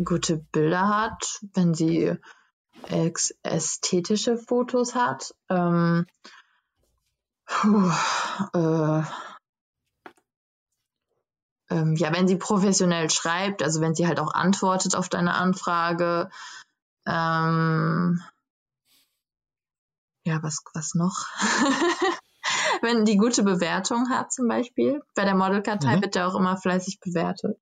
[0.04, 2.14] gute Bilder hat, wenn sie
[3.44, 5.34] ästhetische Fotos hat.
[5.50, 6.06] Ähm,
[7.46, 7.90] puh,
[8.54, 9.04] äh,
[11.70, 16.30] ähm, ja, wenn sie professionell schreibt, also wenn sie halt auch antwortet auf deine Anfrage.
[17.06, 18.22] Ähm,
[20.26, 21.28] ja, was, was noch?
[22.82, 25.02] wenn die gute Bewertung hat zum Beispiel.
[25.16, 26.02] Bei der Modelkartei mhm.
[26.02, 27.58] wird ja auch immer fleißig bewertet.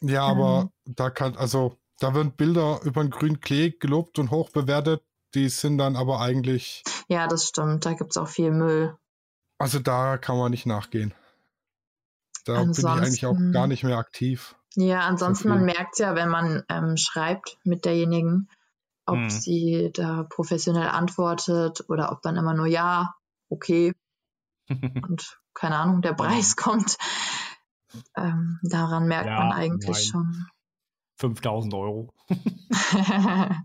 [0.00, 0.94] Ja, aber ähm.
[0.94, 5.02] da kann, also da werden Bilder über einen grünen Klee gelobt und hoch bewertet.
[5.34, 6.82] Die sind dann aber eigentlich.
[7.08, 7.86] Ja, das stimmt.
[7.86, 8.96] Da gibt es auch viel Müll.
[9.58, 11.14] Also da kann man nicht nachgehen.
[12.44, 14.54] Da ansonsten, bin ich eigentlich auch gar nicht mehr aktiv.
[14.76, 18.48] Ja, ansonsten, so man merkt ja, wenn man ähm, schreibt mit derjenigen,
[19.06, 19.30] ob hm.
[19.30, 23.14] sie da professionell antwortet oder ob dann immer nur ja,
[23.48, 23.94] okay
[24.68, 26.98] und keine Ahnung, der Preis kommt.
[28.16, 30.26] Ähm, daran merkt ja, man eigentlich nein.
[30.34, 30.46] schon.
[31.16, 32.12] 5000 Euro.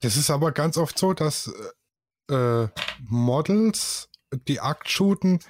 [0.00, 1.52] das ist aber ganz oft so, dass
[2.30, 2.68] äh,
[3.00, 4.08] Models,
[4.48, 5.40] die Akt shooten,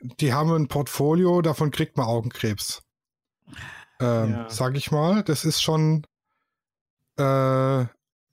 [0.00, 2.82] die haben ein Portfolio, davon kriegt man Augenkrebs.
[4.00, 4.50] Ähm, ja.
[4.50, 6.06] Sag ich mal, das ist schon.
[7.18, 7.86] Äh,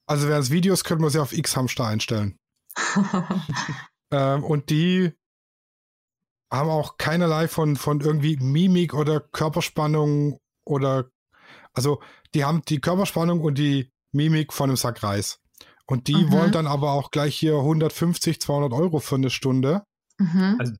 [0.06, 2.38] also während Videos könnte man sie auf X-Hamster einstellen.
[4.12, 5.13] ähm, und die
[6.54, 11.10] haben auch keinerlei von, von irgendwie Mimik oder Körperspannung oder
[11.74, 12.02] also
[12.34, 15.39] die haben die Körperspannung und die Mimik von einem Sack Reis.
[15.86, 16.32] Und die mhm.
[16.32, 19.84] wollen dann aber auch gleich hier 150, 200 Euro für eine Stunde.
[20.18, 20.56] Mhm.
[20.60, 20.74] Also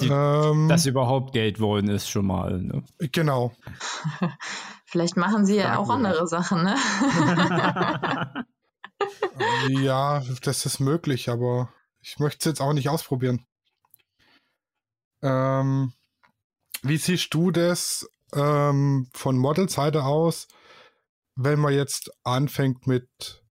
[0.00, 2.60] die, ähm, dass sie überhaupt Geld wollen, ist schon mal.
[2.62, 2.84] Ne?
[3.12, 3.52] Genau.
[4.86, 6.76] Vielleicht machen sie ja auch andere Sachen, ne?
[9.68, 11.68] ja, das ist möglich, aber
[12.00, 13.44] ich möchte es jetzt auch nicht ausprobieren.
[15.22, 15.92] Ähm,
[16.82, 20.48] wie siehst du das ähm, von Modelseite aus,
[21.34, 23.44] wenn man jetzt anfängt mit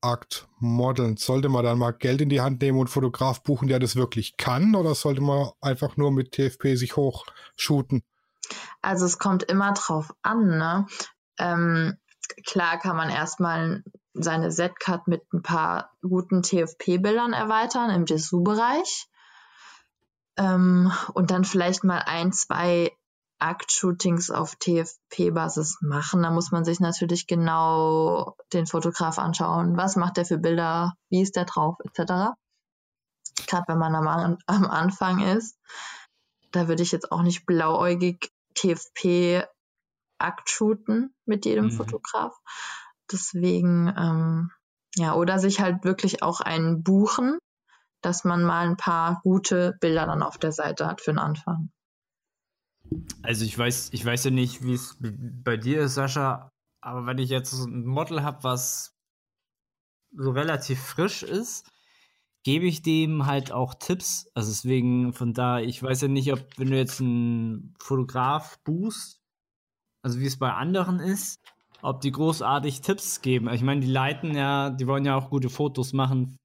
[0.00, 1.16] Akt modeln?
[1.16, 4.36] Sollte man dann mal Geld in die Hand nehmen und Fotograf buchen, der das wirklich
[4.36, 8.02] kann, oder sollte man einfach nur mit TFP sich hochshooten?
[8.82, 10.86] Also es kommt immer drauf an, ne?
[11.38, 11.96] Ähm,
[12.46, 13.82] klar kann man erstmal
[14.14, 19.08] seine Z-Card mit ein paar guten TFP-Bildern erweitern im Dessous-Bereich.
[20.36, 22.92] Ähm, und dann vielleicht mal ein, zwei
[23.38, 26.22] Akt-Shootings auf TFP-Basis machen.
[26.22, 29.76] Da muss man sich natürlich genau den Fotograf anschauen.
[29.76, 30.94] Was macht der für Bilder?
[31.10, 31.76] Wie ist der drauf?
[31.84, 32.34] Etc.
[33.46, 35.58] Gerade wenn man am, am Anfang ist.
[36.52, 39.44] Da würde ich jetzt auch nicht blauäugig TFP
[40.18, 41.72] Akt shooten mit jedem mhm.
[41.72, 42.34] Fotograf.
[43.12, 44.50] Deswegen, ähm,
[44.96, 47.38] ja, oder sich halt wirklich auch einen buchen,
[48.06, 51.70] dass man mal ein paar gute Bilder dann auf der Seite hat für den Anfang.
[53.22, 57.18] Also ich weiß, ich weiß ja nicht, wie es bei dir ist, Sascha, aber wenn
[57.18, 58.96] ich jetzt ein Model habe, was
[60.12, 61.68] so relativ frisch ist,
[62.44, 64.30] gebe ich dem halt auch Tipps.
[64.34, 69.20] Also deswegen von da, ich weiß ja nicht, ob wenn du jetzt einen Fotograf buchst,
[70.02, 71.40] also wie es bei anderen ist,
[71.82, 73.52] ob die großartig Tipps geben.
[73.52, 76.36] Ich meine, die leiten ja, die wollen ja auch gute Fotos machen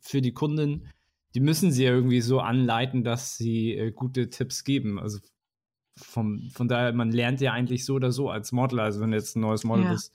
[0.00, 0.88] für die Kunden.
[1.34, 4.98] Die müssen sie ja irgendwie so anleiten, dass sie äh, gute Tipps geben.
[4.98, 5.18] Also
[5.96, 9.16] vom, von daher, man lernt ja eigentlich so oder so als Model, also wenn du
[9.16, 9.92] jetzt ein neues Model ja.
[9.92, 10.12] bist,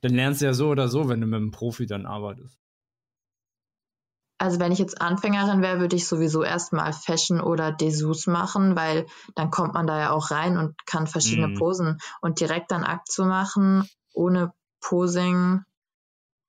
[0.00, 2.58] dann lernst du ja so oder so, wenn du mit einem Profi dann arbeitest.
[4.38, 9.06] Also wenn ich jetzt Anfängerin wäre, würde ich sowieso erstmal Fashion oder Dessous machen, weil
[9.36, 11.54] dann kommt man da ja auch rein und kann verschiedene mm.
[11.54, 15.60] Posen und direkt dann Akt zu machen, ohne Posing,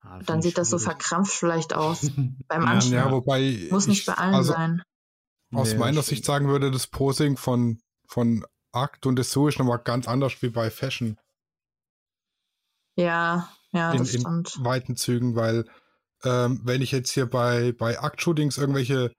[0.03, 2.11] ah, dann sieht das so verkrampft vielleicht aus
[2.47, 2.93] beim Anschluss.
[2.93, 4.83] Ja, wobei Muss nicht bei allen also sein.
[5.53, 9.79] Aus nee, meiner Sicht sagen würde, das Posing von, von Akt und Dessous ist nochmal
[9.79, 11.17] ganz anders wie bei Fashion.
[12.95, 14.55] Ja, ja, in, das stimmt.
[14.57, 15.65] In weiten Zügen, weil
[16.23, 19.11] ähm, wenn ich jetzt hier bei, bei Akt-Shootings irgendwelche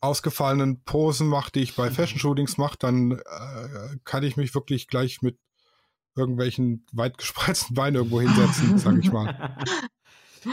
[0.00, 5.22] ausgefallenen Posen mache, die ich bei Fashion-Shootings mache, dann äh, kann ich mich wirklich gleich
[5.22, 5.38] mit
[6.16, 9.56] irgendwelchen weit gespreizten Beinen irgendwo hinsetzen, sage ich mal.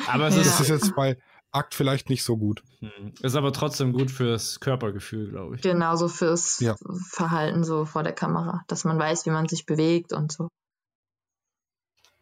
[0.08, 1.18] Aber es ist, ist jetzt bei
[1.52, 2.64] Akt vielleicht nicht so gut.
[2.80, 3.14] Hm.
[3.22, 5.62] Ist aber trotzdem gut fürs Körpergefühl, glaube ich.
[5.62, 6.76] Genauso fürs ja.
[7.10, 10.50] Verhalten so vor der Kamera, dass man weiß, wie man sich bewegt und so.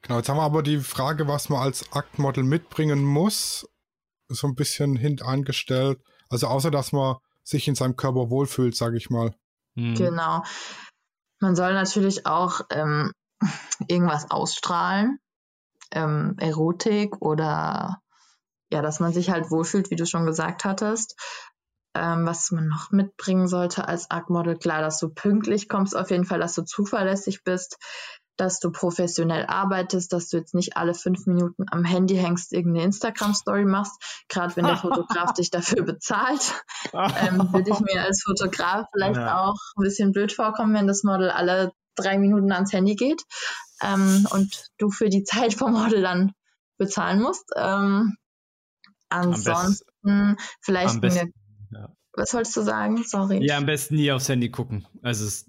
[0.01, 3.67] Genau, jetzt haben wir aber die Frage, was man als Aktmodel mitbringen muss,
[4.27, 6.01] so ein bisschen hintangestellt.
[6.29, 9.33] Also außer, dass man sich in seinem Körper wohlfühlt, sage ich mal.
[9.75, 9.95] Mhm.
[9.95, 10.43] Genau.
[11.39, 13.11] Man soll natürlich auch ähm,
[13.87, 15.19] irgendwas ausstrahlen,
[15.91, 18.01] ähm, Erotik oder
[18.71, 21.15] ja, dass man sich halt wohlfühlt, wie du schon gesagt hattest.
[21.93, 26.23] Ähm, was man noch mitbringen sollte als Aktmodel, klar, dass du pünktlich kommst, auf jeden
[26.23, 27.77] Fall, dass du zuverlässig bist,
[28.37, 32.85] dass du professionell arbeitest, dass du jetzt nicht alle fünf Minuten am Handy hängst, irgendeine
[32.85, 38.87] Instagram-Story machst, gerade wenn der Fotograf dich dafür bezahlt, ähm, würde ich mir als Fotograf
[38.93, 39.41] vielleicht ja.
[39.41, 43.21] auch ein bisschen blöd vorkommen, wenn das Model alle drei Minuten ans Handy geht
[43.81, 46.33] ähm, und du für die Zeit vom Model dann
[46.77, 47.45] bezahlen musst.
[47.55, 48.15] Ähm,
[49.09, 51.33] ansonsten vielleicht besten,
[51.71, 51.89] eine, ja.
[52.13, 53.03] was wolltest du sagen?
[53.03, 53.45] Sorry.
[53.45, 54.87] Ja, am besten nie aufs Handy gucken.
[55.01, 55.45] Also es,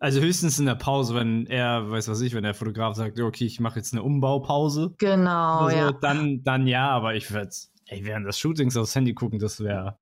[0.00, 3.44] also höchstens in der Pause, wenn er, weiß was ich, wenn der Fotograf sagt, okay,
[3.44, 4.94] ich mache jetzt eine Umbaupause.
[4.98, 5.92] Genau, so, ja.
[5.92, 7.50] Dann, dann ja, aber ich würde,
[7.86, 9.98] ey, während des Shootings aufs Handy gucken, das wäre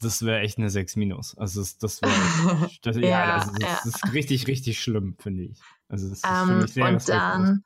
[0.00, 1.36] das wäre echt eine 6 minus.
[1.38, 2.12] Also das, das wäre
[2.82, 3.80] das, ja, ja, also das, ja.
[3.84, 5.60] das, ist richtig, richtig schlimm, finde ich.
[5.88, 7.64] Also das ist um, für mich sehr Und dann,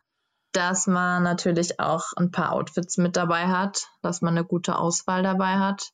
[0.52, 5.22] dass man natürlich auch ein paar Outfits mit dabei hat, dass man eine gute Auswahl
[5.22, 5.90] dabei hat.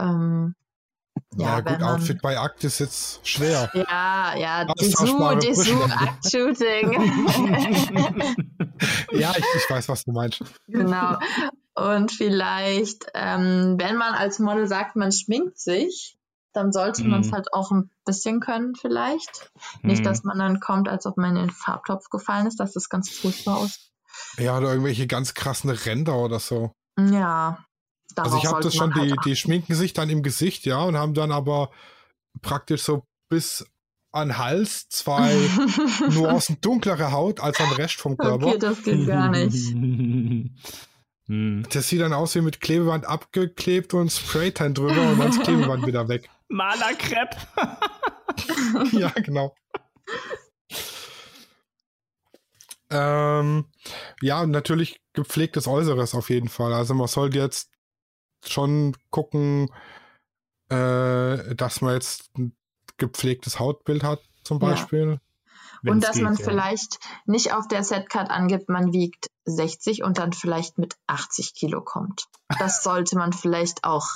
[0.00, 0.54] Ähm,
[1.36, 3.70] ja, ja gut, Outfit bei Akt ist jetzt schwer.
[3.74, 6.92] Ja, ja, Dessous, Dessous, Akt-Shooting.
[9.12, 10.42] ja, ich, ich weiß, was du meinst.
[10.66, 11.18] Genau.
[11.78, 16.18] Und vielleicht, ähm, wenn man als Model sagt, man schminkt sich,
[16.52, 17.08] dann sollte mm.
[17.08, 19.50] man es halt auch ein bisschen können vielleicht.
[19.82, 19.88] Mm.
[19.88, 22.88] Nicht, dass man dann kommt, als ob man in den Farbtopf gefallen ist, dass das
[22.88, 23.90] ganz furchtbar aus.
[24.38, 26.72] Ja, oder irgendwelche ganz krassen Ränder oder so.
[26.98, 27.64] Ja.
[28.16, 30.96] Also ich habe das schon, halt die, die schminken sich dann im Gesicht, ja, und
[30.96, 31.70] haben dann aber
[32.42, 33.64] praktisch so bis
[34.10, 35.32] an Hals zwei
[36.10, 38.46] Nuancen dunklere Haut als am Rest vom Körper.
[38.46, 39.74] Okay, das geht gar nicht.
[41.28, 41.66] Hm.
[41.72, 45.86] Das sieht dann aus wie mit Klebeband abgeklebt und Spraytan drüber und dann ist Klebeband
[45.86, 46.28] wieder weg.
[46.48, 47.36] Malerkrepp.
[48.92, 49.54] ja, genau.
[52.90, 53.66] Ähm,
[54.22, 56.72] ja, natürlich gepflegtes Äußeres auf jeden Fall.
[56.72, 57.70] Also man sollte jetzt
[58.46, 59.70] schon gucken,
[60.70, 62.56] äh, dass man jetzt ein
[62.96, 65.20] gepflegtes Hautbild hat, zum Beispiel.
[65.82, 65.92] Ja.
[65.92, 66.44] Und dass geht, man ja.
[66.44, 71.80] vielleicht nicht auf der Setcard angibt, man wiegt 60 und dann vielleicht mit 80 Kilo
[71.80, 72.26] kommt.
[72.58, 74.06] Das sollte man vielleicht auch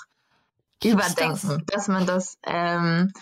[0.85, 1.67] überdenken, das?
[1.67, 3.13] dass man das, ähm,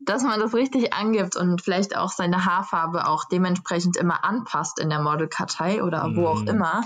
[0.00, 4.90] dass man das richtig angibt und vielleicht auch seine Haarfarbe auch dementsprechend immer anpasst in
[4.90, 6.16] der Modelkartei oder mhm.
[6.16, 6.48] wo auch mhm.
[6.48, 6.84] immer,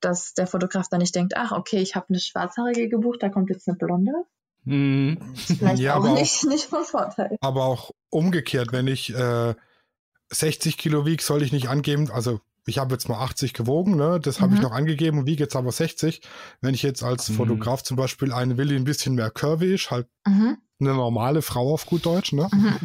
[0.00, 3.50] dass der Fotograf dann nicht denkt, ach okay, ich habe eine schwarzhaarige gebucht, da kommt
[3.50, 4.12] jetzt eine blonde.
[4.64, 5.18] Mhm.
[5.34, 7.36] Vielleicht ja, auch, nicht, auch nicht von Vorteil.
[7.40, 9.54] Aber auch umgekehrt, wenn ich äh,
[10.30, 14.20] 60 Kilo wiege, soll ich nicht angeben, also ich habe jetzt mal 80 gewogen, ne?
[14.20, 14.66] das habe ich mhm.
[14.66, 16.20] noch angegeben und wiege jetzt aber 60.
[16.60, 17.34] Wenn ich jetzt als mhm.
[17.34, 20.58] Fotograf zum Beispiel eine will, die ein bisschen mehr curvy ist, halt mhm.
[20.78, 22.48] eine normale Frau auf gut Deutsch, ne?
[22.52, 22.78] Mhm.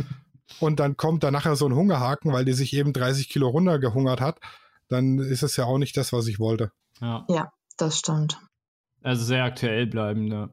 [0.60, 4.22] Und dann kommt da nachher so ein Hungerhaken, weil die sich eben 30 Kilo runtergehungert
[4.22, 4.40] hat,
[4.88, 6.72] dann ist es ja auch nicht das, was ich wollte.
[7.02, 8.40] Ja, ja das stimmt.
[9.02, 10.50] Also sehr aktuell bleiben, ne?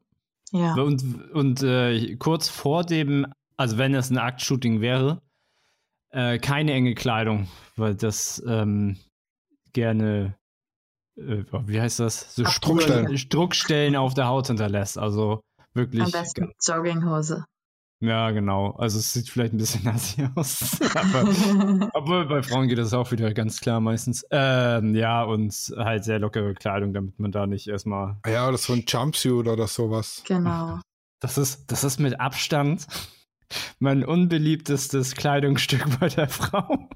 [0.52, 0.74] Ja.
[0.74, 3.26] Und, und äh, kurz vor dem,
[3.56, 5.22] also wenn es ein Aktshooting wäre,
[6.12, 8.96] äh, keine enge Kleidung, weil das ähm,
[9.72, 10.34] gerne,
[11.16, 12.34] äh, wie heißt das?
[12.34, 13.16] So Druckstellen.
[13.28, 14.98] Druckstellen auf der Haut hinterlässt.
[14.98, 15.40] Also
[15.74, 16.02] wirklich.
[16.02, 17.44] Am besten Jogginghose.
[18.02, 18.70] Ja, genau.
[18.78, 20.80] Also es sieht vielleicht ein bisschen nazi aus.
[20.94, 24.24] aber, obwohl bei Frauen geht das auch wieder ganz klar meistens.
[24.30, 28.16] Ähm, ja, und halt sehr lockere Kleidung, damit man da nicht erstmal.
[28.26, 30.22] Ja, oder so ein Jumpsuit oder sowas.
[30.26, 30.80] Genau.
[31.20, 32.86] Das ist, das ist mit Abstand
[33.78, 36.88] mein unbeliebtestes Kleidungsstück bei der Frau.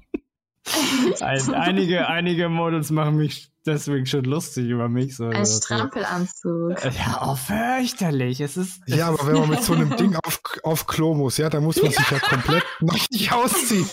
[1.21, 5.15] Ein, einige, einige Models machen mich deswegen schon lustig über mich.
[5.15, 6.83] So, Ein Strampelanzug.
[6.83, 8.41] Ja, oh, fürchterlich.
[8.41, 11.49] Es ist, ja, aber wenn man mit so einem Ding auf, auf Klo muss, ja,
[11.49, 13.87] dann muss man sich ja komplett nackig ausziehen.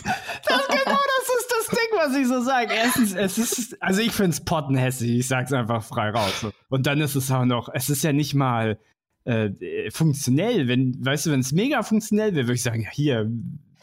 [0.46, 2.72] Das, genau das ist das Ding, was ich so sage.
[2.74, 5.10] Erstens, es ist, also ich finde es pottenhässig.
[5.10, 6.46] Ich sag's einfach frei raus.
[6.68, 8.78] Und dann ist es auch noch, es ist ja nicht mal
[9.24, 10.68] äh, funktionell.
[10.68, 13.30] Wenn, weißt du, wenn es mega funktionell wäre, würde ich sagen, ja, hier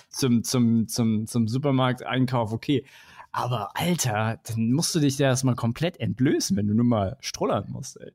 [0.10, 2.86] zum, zum, zum, zum Supermarkt-Einkauf, okay.
[3.32, 7.66] Aber Alter, dann musst du dich ja erstmal komplett entblößen, wenn du nur mal strollern
[7.70, 8.12] musst, ey.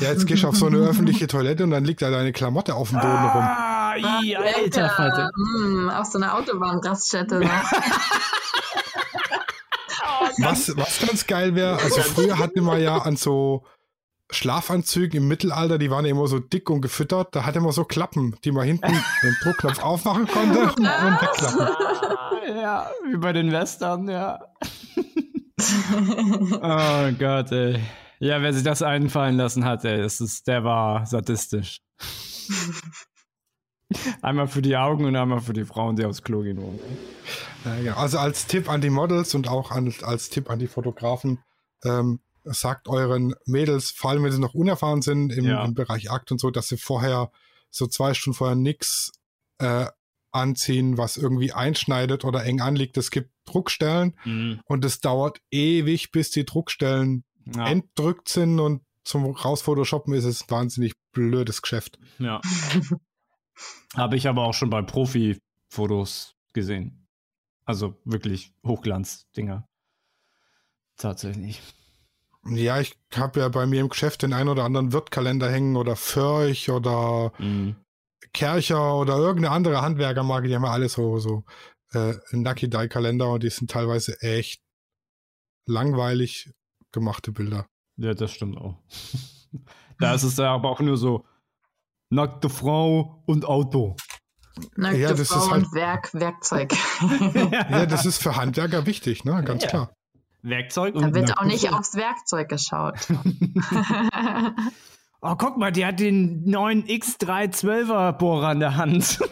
[0.00, 2.74] Ja, jetzt gehst du auf so eine öffentliche Toilette und dann liegt da deine Klamotte
[2.74, 4.04] auf dem Boden ah, rum.
[4.06, 5.30] Ah, alter Vater.
[5.36, 7.40] Mm, auf so einer Autobahnraststätte.
[7.40, 7.50] Ne?
[10.38, 13.64] was, was ganz geil wäre, also früher hatten wir ja an so
[14.30, 17.34] Schlafanzügen im Mittelalter, die waren immer so dick und gefüttert.
[17.34, 22.56] Da hatte man so Klappen, die man hinten den Druckknopf aufmachen konnte und wegklappen.
[22.56, 24.40] Ja, wie bei den Western, ja.
[26.56, 27.80] oh Gott, ey.
[28.18, 31.80] Ja, wer sich das einfallen lassen hat, ey, das ist, der war sadistisch.
[34.22, 36.80] einmal für die Augen und einmal für die Frauen, die aufs Klo gehen wollen.
[37.84, 41.38] Ja, also als Tipp an die Models und auch an, als Tipp an die Fotografen,
[41.84, 45.64] ähm, sagt euren Mädels, vor allem wenn sie noch unerfahren sind im, ja.
[45.64, 47.30] im Bereich Akt und so, dass sie vorher
[47.70, 49.12] so zwei Stunden vorher nix
[49.58, 49.86] äh,
[50.30, 52.96] anziehen, was irgendwie einschneidet oder eng anliegt.
[52.96, 54.60] Es gibt Druckstellen Mhm.
[54.66, 57.24] und es dauert ewig, bis die Druckstellen
[57.54, 57.68] Ja.
[57.68, 61.98] entdrückt sind und zum Rausphotoshoppen ist es ein wahnsinnig blödes Geschäft.
[62.18, 62.40] ja.
[63.94, 67.06] Habe ich aber auch schon bei Profi-Fotos gesehen.
[67.64, 69.68] Also wirklich Hochglanz-Dinger.
[70.96, 71.60] Tatsächlich.
[72.46, 75.96] Ja, ich habe ja bei mir im Geschäft den ein oder anderen Wirtkalender hängen oder
[75.96, 77.76] Förch oder Mhm.
[78.32, 81.44] Kercher oder irgendeine andere Handwerkermarke, die haben ja alle so, so
[81.92, 84.60] äh, Nucky Die Kalender und die sind teilweise echt
[85.66, 86.50] langweilig
[86.92, 87.66] gemachte Bilder.
[87.96, 88.76] Ja, das stimmt auch.
[89.98, 91.24] da ist es ja aber auch nur so
[92.10, 93.96] nackte Frau und Auto.
[94.76, 96.72] Nackte Ja, das Frau ist halt- und Werk, Werkzeug.
[97.70, 99.42] Ja, das ist für Handwerker wichtig, ne?
[99.44, 99.68] Ganz Ja.
[99.68, 99.94] klar.
[100.44, 102.94] Werkzeug und Da wird auch nicht aufs Werkzeug geschaut.
[105.26, 109.20] Oh, guck mal, die hat den neuen X312er Bohrer in der Hand.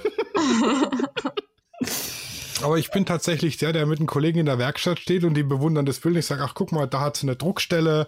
[2.63, 5.43] Aber ich bin tatsächlich der, der mit einem Kollegen in der Werkstatt steht und die
[5.43, 6.17] bewundern das Bild.
[6.17, 8.07] Ich sage, ach guck mal, da hat sie eine Druckstelle,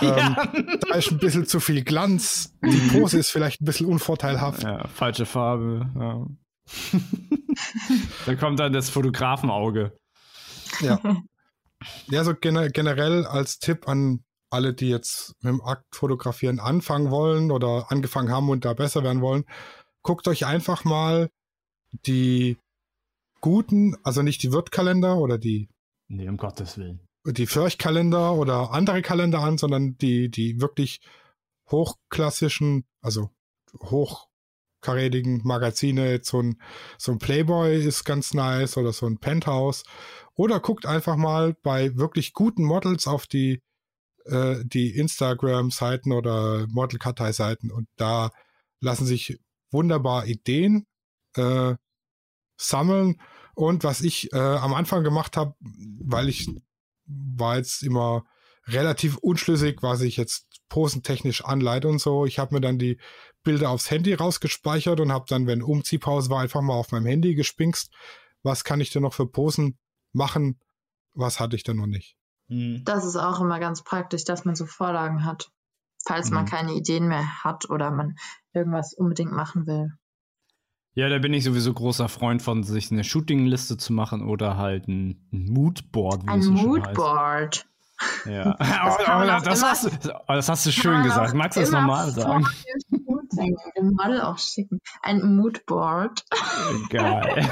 [0.00, 0.36] ähm,
[0.80, 4.64] da ist ein bisschen zu viel Glanz, die Pose ist vielleicht ein bisschen unvorteilhaft.
[4.64, 5.88] Ja, falsche Farbe.
[5.94, 6.26] Ja.
[8.26, 9.96] da kommt dann das Fotografenauge.
[10.80, 10.98] Ja.
[12.08, 17.50] Ja, so gene generell als Tipp an alle, die jetzt mit dem Aktfotografieren anfangen wollen
[17.50, 19.44] oder angefangen haben und da besser werden wollen,
[20.02, 21.30] guckt euch einfach mal
[22.06, 22.58] die
[23.40, 25.68] guten, also nicht die Wirtkalender oder die,
[26.08, 27.00] Nee, um Gottes Willen.
[27.24, 31.00] die Förchkalender oder andere Kalender an, sondern die, die wirklich
[31.70, 33.30] hochklassischen, also
[33.80, 36.60] hochkarätigen Magazine, so ein,
[36.98, 39.84] so ein Playboy ist ganz nice oder so ein Penthouse.
[40.34, 43.62] Oder guckt einfach mal bei wirklich guten Models auf die,
[44.24, 48.30] äh, die Instagram-Seiten oder Model-Kartei-Seiten und da
[48.80, 49.38] lassen sich
[49.70, 50.86] wunderbar Ideen
[51.36, 51.74] äh,
[52.56, 53.20] sammeln.
[53.54, 56.48] Und was ich äh, am Anfang gemacht habe, weil ich
[57.06, 58.24] war jetzt immer
[58.66, 62.24] relativ unschlüssig, was ich jetzt posentechnisch anleite und so.
[62.24, 62.98] Ich habe mir dann die
[63.42, 67.34] Bilder aufs Handy rausgespeichert und habe dann, wenn Umziehpause war, einfach mal auf meinem Handy
[67.34, 67.92] gespinkst.
[68.42, 69.78] Was kann ich denn noch für Posen
[70.12, 70.58] machen?
[71.14, 72.16] Was hatte ich denn noch nicht?
[72.48, 72.82] Hm.
[72.84, 75.50] Das ist auch immer ganz praktisch, dass man so Vorlagen hat.
[76.06, 76.48] Falls man Mhm.
[76.48, 78.16] keine Ideen mehr hat oder man
[78.52, 79.92] irgendwas unbedingt machen will.
[80.94, 84.88] Ja, da bin ich sowieso großer Freund von, sich eine Shootingliste zu machen oder halt
[84.88, 86.24] ein, Moodboard.
[86.24, 87.66] Wie Ein es so schön Moodboard.
[88.00, 88.26] Heißt.
[88.26, 88.56] Ja.
[88.58, 91.34] Das oh, oh, das, immer- hast du, das hast du schön gesagt.
[91.34, 92.44] Magst du das immer normal vor sagen?
[92.44, 92.81] dem
[93.36, 94.78] Dem Model auch schicken.
[95.02, 96.24] Ein Moodboard.
[96.90, 97.48] Geil.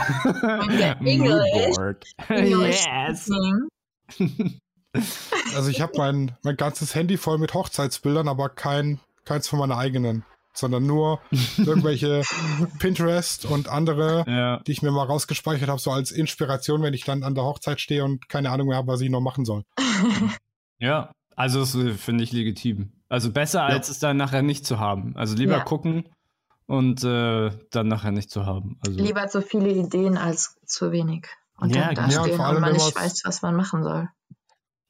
[1.01, 2.05] English- Moodboard.
[2.29, 3.31] English yes.
[5.55, 9.77] Also ich habe mein, mein ganzes Handy voll mit Hochzeitsbildern, aber kein, keins von meiner
[9.79, 11.21] eigenen, sondern nur
[11.59, 12.23] irgendwelche
[12.81, 14.59] Pinterest und andere, Ja.
[14.67, 17.81] die ich mir mal rausgespeichert habe, so als Inspiration, wenn ich dann an der Hochzeit
[17.81, 19.63] stehe und keine Ahnung mehr habe, was ich noch machen soll.
[20.81, 22.91] Ja, also das äh, finde ich legitim.
[23.11, 25.15] Also besser, als es dann nachher nicht zu haben.
[25.17, 25.65] Also lieber Ja.
[25.65, 26.09] gucken
[26.67, 28.79] und äh, dann nachher nicht zu haben.
[28.87, 31.27] Also, Lieber zu viele Ideen als zu wenig.
[31.59, 33.43] Und Ja, dann da ja, und stehen vor und allem, man wenn nicht weiß, was
[33.43, 34.09] man machen soll.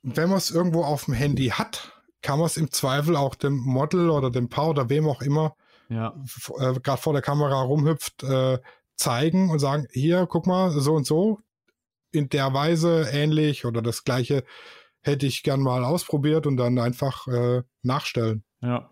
[0.02, 1.92] wenn man es irgendwo auf dem Handy hat,
[2.22, 5.56] kann man es im Zweifel auch dem Model oder dem Paar oder wem auch immer,
[5.88, 6.14] ja.
[6.58, 8.58] äh, gerade vor der Kamera rumhüpft, äh,
[8.96, 11.40] zeigen und sagen, hier, guck mal, so und so,
[12.12, 14.44] in der Weise ähnlich oder das gleiche
[15.02, 18.44] hätte ich gern mal ausprobiert und dann einfach äh, nachstellen.
[18.60, 18.90] Ja.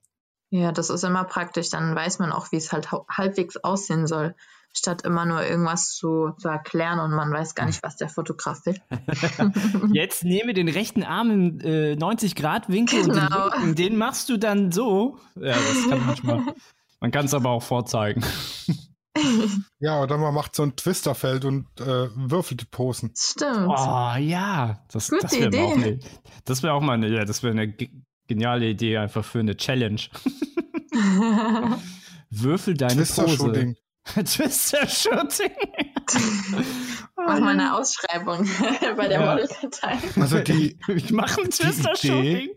[0.50, 1.68] Ja, das ist immer praktisch.
[1.68, 4.34] Dann weiß man auch, wie es halt halbwegs aussehen soll,
[4.74, 8.64] statt immer nur irgendwas zu, zu erklären und man weiß gar nicht, was der Fotograf
[8.64, 8.80] will.
[9.92, 13.48] Jetzt nehme den rechten Arm im äh, 90-Grad-Winkel und den, Genau.
[13.50, 15.18] linken, den machst du dann so.
[15.34, 16.42] Ja, das kann manchmal.
[17.00, 18.24] Man kann es aber auch vorzeigen.
[19.80, 23.12] Ja, oder man macht so ein Twisterfeld und äh, würfelt die Posen.
[23.16, 23.68] Stimmt.
[23.68, 25.98] Oh ja, das, Gute das wäre Idee.
[26.02, 26.08] auch
[26.44, 27.90] das wäre auch mal eine, ja, das wäre eine ge
[28.26, 30.00] geniale Idee einfach für eine Challenge.
[32.30, 33.14] Würfel deine Pose.
[33.24, 33.76] Twister-Shooting.
[34.24, 35.50] Twister-Shooting.
[37.16, 38.46] Mach mal eine Ausschreibung
[38.96, 39.30] bei der Ja.
[39.32, 39.98] Modelkartei.
[40.20, 42.50] Also die, Ich mache ein Twister-Shooting.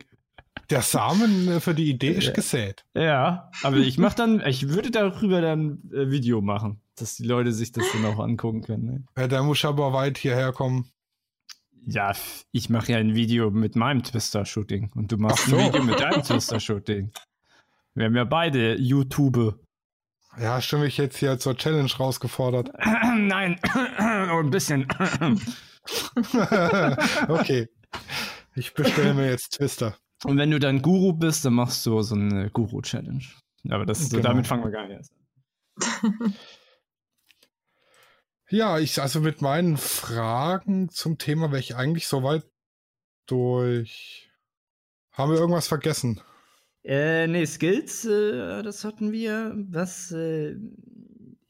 [0.72, 2.86] Der Samen äh, für die Idee ist gesät.
[2.94, 7.52] Ja, aber ich mache dann, ich würde darüber dann äh, Video machen, dass die Leute
[7.52, 8.86] sich das dann auch angucken können.
[8.86, 9.04] Ne?
[9.16, 10.90] Äh, der muss aber weit hierher kommen.
[11.86, 12.14] Ja,
[12.52, 15.58] ich mache ja ein Video mit meinem Twister-Shooting und du machst Ach so.
[15.58, 17.12] ein Video mit deinem Twister-Shooting.
[17.96, 19.60] Wir haben ja beide YouTube.
[20.40, 22.72] Ja, stimme ich jetzt hier zur Challenge rausgefordert.
[23.18, 24.88] Nein, oh, ein bisschen.
[27.28, 27.68] okay.
[28.54, 29.98] Ich bestelle mir jetzt Twister.
[30.24, 33.24] Und wenn du dann Guru bist, dann machst du so eine Guru-Challenge.
[33.70, 34.24] Aber das, Genau.
[34.24, 36.36] damit fangen wir gar nicht erst an.
[38.52, 42.44] Ja, ich, also mit meinen Fragen zum Thema wäre ich eigentlich soweit
[43.26, 44.30] durch.
[45.14, 46.20] Haben wir irgendwas vergessen?
[46.84, 49.54] Äh, nee, Skills, äh, das hatten wir.
[49.70, 50.58] Was, äh,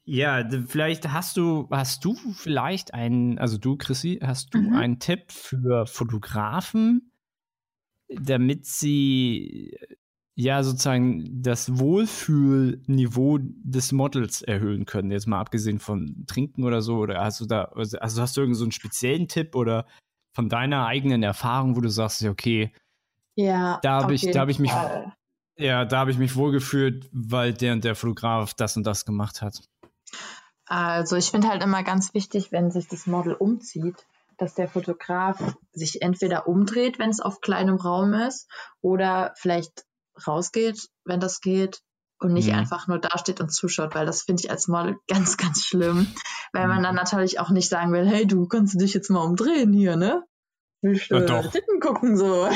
[0.04, 4.76] ja, vielleicht hast du, hast du vielleicht einen, also du, Chrissy, hast du mhm.
[4.76, 7.11] einen Tipp für Fotografen,
[8.20, 9.76] damit sie
[10.34, 15.10] ja sozusagen das Wohlfühlniveau des Models erhöhen können.
[15.10, 16.96] Jetzt mal abgesehen von Trinken oder so.
[16.96, 19.86] Oder hast du da, also hast du irgendeinen so einen speziellen Tipp oder
[20.34, 22.72] von deiner eigenen Erfahrung, wo du sagst, okay,
[23.34, 24.72] ja, da habe ich, da habe ich mich,
[25.58, 29.42] ja, da habe ich mich wohlgefühlt, weil der und der Fotograf das und das gemacht
[29.42, 29.62] hat.
[30.66, 34.06] Also ich finde halt immer ganz wichtig, wenn sich das Model umzieht,
[34.42, 35.38] dass der Fotograf
[35.72, 39.84] sich entweder umdreht, wenn es auf kleinem Raum ist, oder vielleicht
[40.26, 41.80] rausgeht, wenn das geht,
[42.18, 42.56] und nicht mhm.
[42.56, 46.08] einfach nur dasteht und zuschaut, weil das finde ich als Model ganz, ganz schlimm.
[46.52, 47.00] Weil man dann mhm.
[47.00, 50.24] natürlich auch nicht sagen will, hey, du kannst dich jetzt mal umdrehen hier, ne?
[50.80, 52.42] Willst du ja, Titten gucken so?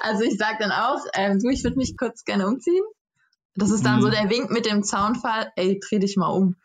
[0.00, 2.84] also ich sage dann auch, ähm, du, ich würde mich kurz gerne umziehen.
[3.54, 4.02] Das ist dann mhm.
[4.02, 6.56] so der Wink mit dem Zaunfall, ey, dreh dich mal um.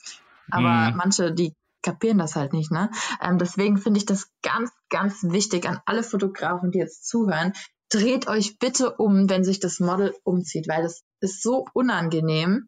[0.52, 0.98] Aber mhm.
[0.98, 1.54] manche, die
[1.86, 2.90] kapieren das halt nicht, ne?
[3.22, 7.54] Ähm, deswegen finde ich das ganz, ganz wichtig an alle Fotografen, die jetzt zuhören.
[7.90, 12.66] Dreht euch bitte um, wenn sich das Model umzieht, weil das ist so unangenehm.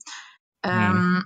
[0.64, 0.72] Mhm.
[0.72, 1.26] Ähm,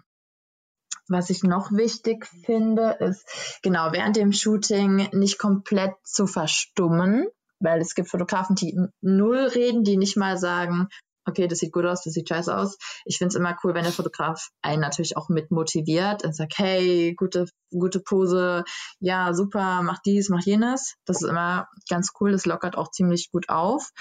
[1.09, 7.27] was ich noch wichtig finde, ist genau während dem Shooting nicht komplett zu verstummen,
[7.59, 10.87] weil es gibt Fotografen, die null reden, die nicht mal sagen,
[11.25, 12.77] okay, das sieht gut aus, das sieht scheiße aus.
[13.05, 16.57] Ich finde es immer cool, wenn der Fotograf einen natürlich auch mit motiviert und sagt,
[16.57, 18.63] hey, gute, gute Pose,
[18.99, 20.95] ja, super, mach dies, mach jenes.
[21.05, 23.91] Das ist immer ganz cool, das lockert auch ziemlich gut auf.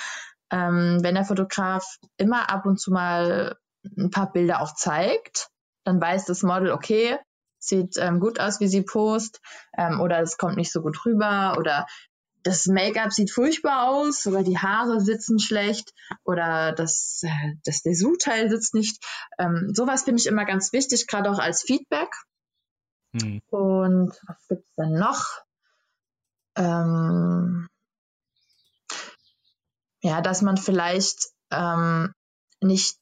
[0.51, 1.85] Ähm, wenn der Fotograf
[2.17, 3.57] immer ab und zu mal
[3.97, 5.49] ein paar Bilder auch zeigt,
[5.85, 7.19] dann weiß das Model, okay,
[7.59, 9.41] sieht ähm, gut aus, wie sie post,
[9.77, 11.87] ähm, oder es kommt nicht so gut rüber, oder
[12.43, 15.93] das Make-up sieht furchtbar aus, sogar die Haare sitzen schlecht
[16.25, 19.03] oder das, äh, das Dessous-Teil sitzt nicht.
[19.39, 22.11] Ähm, sowas finde ich immer ganz wichtig, gerade auch als Feedback.
[23.13, 23.41] Hm.
[23.51, 25.43] Und was gibt es denn noch?
[26.57, 27.69] Ähm,
[30.03, 32.15] ja, dass man vielleicht ähm,
[32.61, 32.97] nicht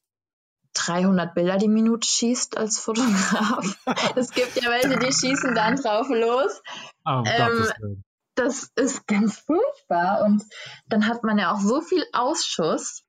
[0.74, 3.76] 300 Bilder die Minute schießt als Fotograf.
[4.16, 6.62] es gibt ja welche, die schießen dann drauf los.
[7.04, 8.02] Oh, ähm,
[8.38, 10.24] das ist ganz furchtbar.
[10.24, 10.42] Und
[10.86, 13.02] dann hat man ja auch so viel Ausschuss.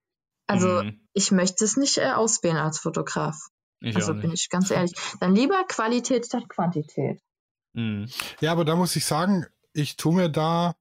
[0.47, 1.07] Also mhm.
[1.13, 3.35] ich möchte es nicht äh, auswählen als Fotograf.
[3.81, 4.93] Ich also bin ich ganz ehrlich.
[5.19, 7.21] Dann lieber Qualität statt Quantität.
[7.73, 8.09] Mhm.
[8.41, 10.75] Ja, aber da muss ich sagen, ich tue mir da,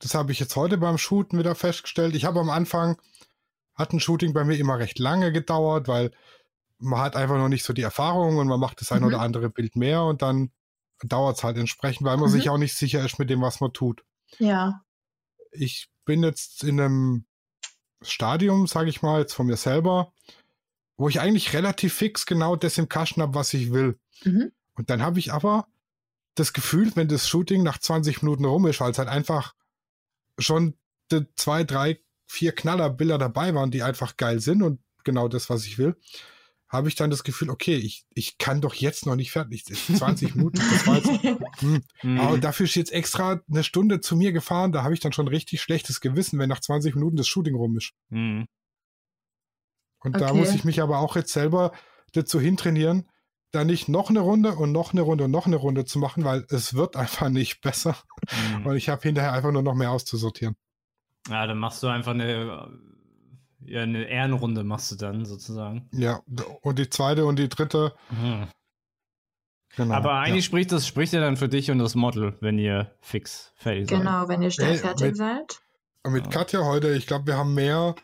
[0.00, 2.14] das habe ich jetzt heute beim Shooten wieder festgestellt.
[2.14, 3.00] Ich habe am Anfang,
[3.74, 6.12] hat ein Shooting bei mir immer recht lange gedauert, weil
[6.78, 9.08] man hat einfach noch nicht so die Erfahrung und man macht das ein mhm.
[9.08, 10.50] oder andere Bild mehr und dann
[11.04, 12.34] dauert es halt entsprechend, weil man mhm.
[12.34, 14.04] sich auch nicht sicher ist mit dem, was man tut.
[14.38, 14.82] Ja.
[15.52, 17.24] Ich bin jetzt in einem
[18.02, 20.12] Stadium, sage ich mal, jetzt von mir selber,
[20.96, 23.98] wo ich eigentlich relativ fix genau das im Kasten habe, was ich will.
[24.24, 24.52] Mhm.
[24.74, 25.66] Und dann habe ich aber
[26.34, 29.54] das Gefühl, wenn das Shooting nach 20 Minuten rum ist, weil es halt einfach
[30.38, 30.74] schon
[31.34, 35.78] zwei, drei, vier Knallerbilder dabei waren, die einfach geil sind und genau das, was ich
[35.78, 35.96] will,
[36.70, 39.64] habe ich dann das Gefühl, okay, ich, ich kann doch jetzt noch nicht fertig.
[39.64, 41.08] 20 Minuten, das war jetzt,
[41.60, 41.82] hm.
[42.02, 42.20] Mhm.
[42.20, 45.26] Aber dafür ist jetzt extra eine Stunde zu mir gefahren, da habe ich dann schon
[45.26, 47.90] richtig schlechtes Gewissen, wenn nach 20 Minuten das Shooting rum ist.
[48.08, 48.46] Mhm.
[50.02, 50.24] Und okay.
[50.24, 51.72] da muss ich mich aber auch jetzt selber
[52.12, 53.10] dazu hintrainieren,
[53.50, 56.24] da nicht noch eine Runde und noch eine Runde und noch eine Runde zu machen,
[56.24, 57.96] weil es wird einfach nicht besser.
[58.56, 58.66] Mhm.
[58.66, 60.54] Und ich habe hinterher einfach nur noch mehr auszusortieren.
[61.28, 62.70] Ja, dann machst du einfach eine
[63.64, 65.88] ja, eine Ehrenrunde machst du dann sozusagen.
[65.92, 66.22] Ja,
[66.62, 67.94] und die zweite und die dritte.
[68.10, 68.48] Mhm.
[69.76, 70.48] Genau, Aber eigentlich ja.
[70.48, 73.98] spricht das spricht ja dann für dich und das Model, wenn ihr fix fertig seid.
[73.98, 75.60] Genau, wenn ihr schnell hey, fertig mit, seid.
[76.08, 76.30] Mit ja.
[76.30, 77.94] Katja heute, ich glaube, wir haben mehr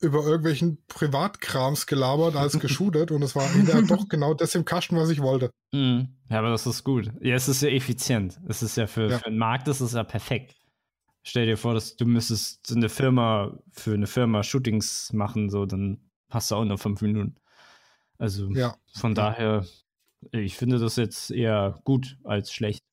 [0.00, 4.96] über irgendwelchen Privatkrams gelabert als geshootet und es war hinterher doch genau das im Kasten,
[4.96, 5.50] was ich wollte.
[5.72, 6.08] Mhm.
[6.28, 7.12] Ja, aber das ist gut.
[7.20, 8.40] Ja, es ist ja effizient.
[8.48, 9.18] Es ist ja für, ja.
[9.18, 10.56] für den Markt, das ist ja perfekt
[11.24, 15.98] stell dir vor, dass du müsstest eine Firma für eine Firma Shootings machen, so, dann
[16.30, 17.36] hast du auch nur fünf Minuten.
[18.18, 18.76] Also ja.
[18.92, 19.66] von daher,
[20.30, 22.84] ich finde das jetzt eher gut als schlecht.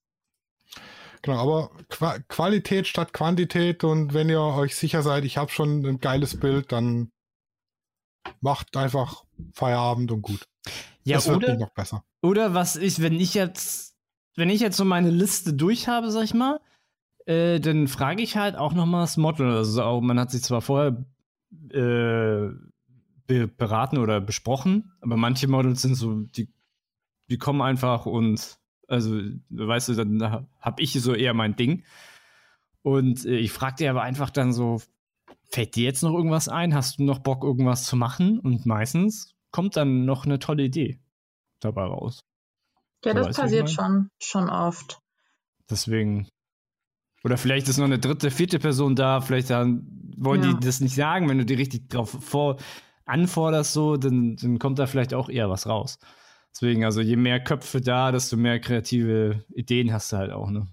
[1.21, 5.86] Genau, aber Qua Qualität statt Quantität und wenn ihr euch sicher seid, ich habe schon
[5.86, 7.11] ein geiles Bild, dann
[8.39, 9.23] macht einfach
[9.53, 10.47] Feierabend und gut.
[11.03, 12.03] Ja, das oder, wird noch besser.
[12.21, 13.95] Oder was ich, wenn ich jetzt,
[14.36, 16.59] wenn ich jetzt so meine Liste durch habe, sag ich mal,
[17.32, 19.51] äh, dann frage ich halt auch nochmal das Model.
[19.51, 21.05] Also auch, man hat sich zwar vorher
[21.69, 22.49] äh,
[23.27, 26.49] be beraten oder besprochen, aber manche Models sind so, die,
[27.29, 31.86] die kommen einfach und also, weißt du, dann habe ich so eher mein Ding.
[32.82, 34.82] Und äh, ich fragte aber einfach dann so,
[35.49, 36.75] fällt dir jetzt noch irgendwas ein?
[36.75, 38.39] Hast du noch Bock, irgendwas zu machen?
[38.39, 40.99] Und meistens kommt dann noch eine tolle Idee
[41.61, 42.19] dabei raus.
[43.05, 44.99] Ja, so, das passiert schon, schon oft.
[45.69, 46.27] Deswegen.
[47.24, 50.53] Oder vielleicht ist noch eine dritte, vierte Person da, vielleicht dann wollen ja.
[50.53, 52.57] die das nicht sagen, wenn du die richtig drauf vor
[53.05, 55.99] anforderst, so, dann, dann kommt da vielleicht auch eher was raus.
[56.53, 60.67] Deswegen, also je mehr Köpfe da, desto mehr kreative Ideen hast du halt auch, ne?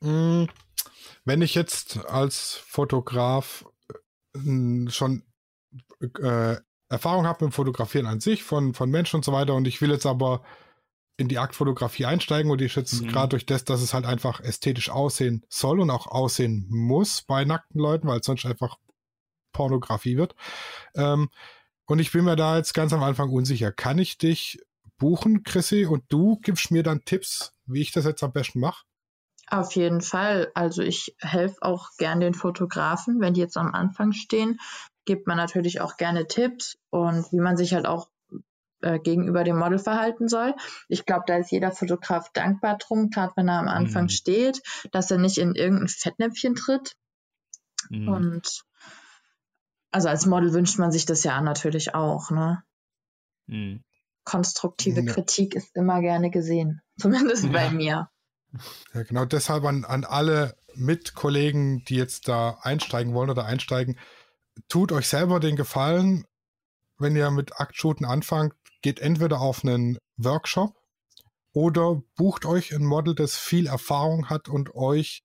[0.00, 0.46] Mm,
[1.24, 3.66] wenn ich jetzt als Fotograf
[4.34, 5.24] äh, schon
[6.00, 6.56] äh,
[6.88, 9.80] Erfahrung habe mit dem Fotografieren an sich von, von Menschen und so weiter und ich
[9.80, 10.42] will jetzt aber
[11.18, 13.08] in die Aktfotografie einsteigen und ich jetzt mhm.
[13.08, 17.44] gerade durch das, dass es halt einfach ästhetisch aussehen soll und auch aussehen muss bei
[17.44, 18.78] nackten Leuten, weil es sonst einfach
[19.52, 20.36] Pornografie wird.
[20.94, 21.28] Ähm,
[21.86, 23.72] und ich bin mir da jetzt ganz am Anfang unsicher.
[23.72, 24.60] Kann ich dich
[24.96, 28.84] buchen, Chrissy, und du gibst mir dann Tipps, wie ich das jetzt am besten mache?
[29.50, 30.52] Auf jeden Fall.
[30.54, 34.60] Also ich helfe auch gern den Fotografen, wenn die jetzt am Anfang stehen,
[35.04, 38.08] gibt man natürlich auch gerne Tipps und wie man sich halt auch
[38.80, 40.54] äh, gegenüber dem Model verhalten soll.
[40.88, 44.10] Ich glaube, da ist jeder Fotograf dankbar drum, gerade wenn er am Anfang mhm.
[44.10, 44.62] steht,
[44.92, 46.96] dass er nicht in irgendein Fettnäpfchen tritt.
[47.90, 48.08] Mhm.
[48.08, 48.64] Und
[49.90, 52.62] also als Model wünscht man sich das ja natürlich auch, ne?
[53.46, 53.82] Mhm.
[54.24, 55.12] Konstruktive ja.
[55.12, 56.82] Kritik ist immer gerne gesehen.
[56.98, 57.50] Zumindest ja.
[57.50, 58.10] bei mir.
[58.94, 63.98] Ja, genau deshalb an, an alle Mitkollegen, die jetzt da einsteigen wollen oder einsteigen,
[64.68, 66.24] tut euch selber den Gefallen,
[66.98, 70.74] wenn ihr mit Aktshooten anfangt, geht entweder auf einen Workshop
[71.52, 75.22] oder bucht euch ein Model, das viel Erfahrung hat und euch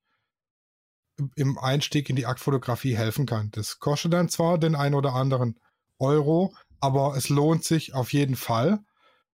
[1.36, 3.52] im Einstieg in die Aktfotografie helfen kann.
[3.52, 5.60] Das kostet dann zwar den ein oder anderen
[6.00, 8.80] Euro, aber es lohnt sich auf jeden Fall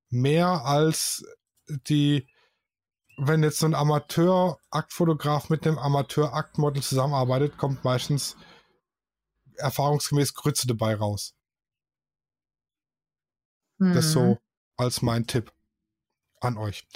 [0.10, 1.24] mehr als
[1.88, 2.28] die,
[3.18, 8.36] wenn jetzt so ein Amateur-Aktfotograf mit einem Amateur-Aktmodel zusammenarbeitet, kommt meistens
[9.56, 11.34] erfahrungsgemäß Grütze dabei raus.
[13.80, 13.94] Mhm.
[13.94, 14.38] Das so
[14.78, 15.52] als mein Tipp
[16.42, 16.88] an euch.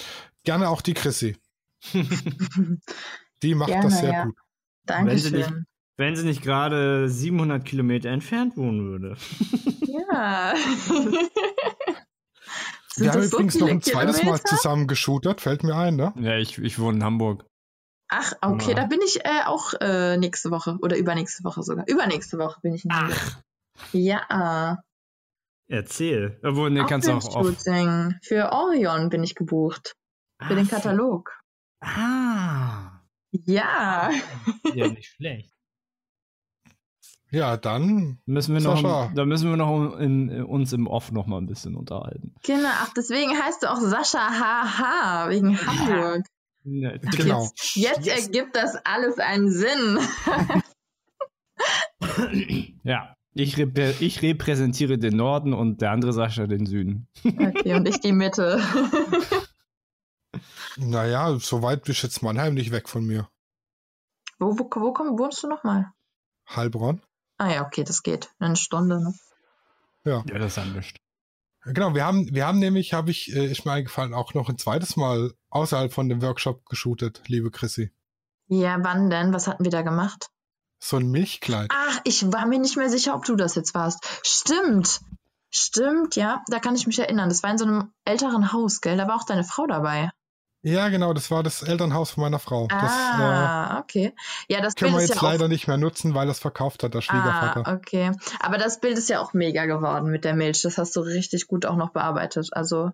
[0.43, 1.37] Gerne auch die Chrissy.
[1.93, 4.25] die macht Gerne, das sehr ja.
[4.25, 4.35] gut.
[4.85, 5.07] Dankeschön.
[5.07, 5.51] Wenn sie nicht,
[5.97, 9.17] wenn sie nicht gerade 700 Kilometer entfernt wohnen würde.
[9.81, 10.53] Ja.
[12.95, 14.43] Wir haben so übrigens noch ein zweites Kilometer?
[14.43, 16.13] Mal zusammen geshootet, fällt mir ein, ne?
[16.19, 17.45] Ja, ich, ich wohne in Hamburg.
[18.09, 18.75] Ach, okay, ja.
[18.75, 21.87] da bin ich äh, auch äh, nächste Woche oder übernächste Woche sogar.
[21.87, 23.17] Übernächste Woche bin ich in Hamburg.
[23.17, 23.41] Ach.
[23.93, 24.83] Ja.
[25.67, 26.39] Erzähl.
[26.43, 28.15] Obwohl, ne, kannst du auch Shooting.
[28.21, 29.95] Für Orion bin ich gebucht.
[30.39, 31.31] Für ah, den Katalog.
[31.81, 32.99] Ah.
[33.31, 34.11] Ja.
[34.73, 35.51] Ja, nicht schlecht.
[37.31, 41.25] Ja, dann müssen wir noch, da müssen wir noch in, in, uns im Off noch
[41.25, 42.35] mal ein bisschen unterhalten.
[42.43, 46.27] Genau, ach, deswegen heißt du auch Sascha HH wegen Hamburg.
[46.63, 47.41] Ne, genau.
[47.41, 48.27] Jetzt, jetzt yes.
[48.27, 49.99] ergibt das alles einen Sinn.
[52.83, 57.07] ja, ich, reprä ich, repräsentiere den Norden und der andere Sascha den Süden.
[57.25, 58.61] okay, und ich die Mitte.
[60.77, 63.29] naja, so weit bist jetzt Mannheim nicht weg von mir.
[64.39, 65.91] Wo, wo, wo komm, wohnst du nochmal?
[66.49, 67.01] Heilbronn.
[67.37, 68.29] Ah ja, okay, das geht.
[68.39, 69.13] Eine Stunde, ne?
[70.05, 70.23] Ja.
[70.27, 70.85] Ja, das ist anders.
[71.65, 74.57] Genau, wir haben, wir haben nämlich, habe ich, äh, ist mir eingefallen, auch noch ein
[74.57, 77.91] zweites Mal außerhalb von dem Workshop geshootet, liebe Chrissy.
[78.47, 79.33] Ja, wann denn?
[79.33, 80.29] Was hatten wir da gemacht?
[80.85, 81.69] So ein Milchkleid.
[81.73, 84.05] Ach, ich war mir nicht mehr sicher, ob du das jetzt warst.
[84.21, 84.99] Stimmt.
[85.49, 87.29] Stimmt, ja, da kann ich mich erinnern.
[87.29, 88.97] Das war in so einem älteren Haus, gell?
[88.97, 90.11] Da war auch deine Frau dabei.
[90.61, 92.67] Ja, genau, das war das Elternhaus von meiner Frau.
[92.69, 94.15] Ah, das, äh, okay.
[94.49, 96.93] Ja, das können Bild wir jetzt ja leider nicht mehr nutzen, weil das verkauft hat,
[96.93, 97.63] der Schwiegervater.
[97.65, 98.11] Ah, okay.
[98.41, 100.63] Aber das Bild ist ja auch mega geworden mit der Milch.
[100.63, 102.49] Das hast du richtig gut auch noch bearbeitet.
[102.51, 102.91] Also,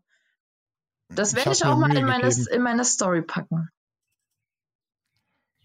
[1.07, 3.69] das werde ich, ich auch mal in meine, in meine Story packen.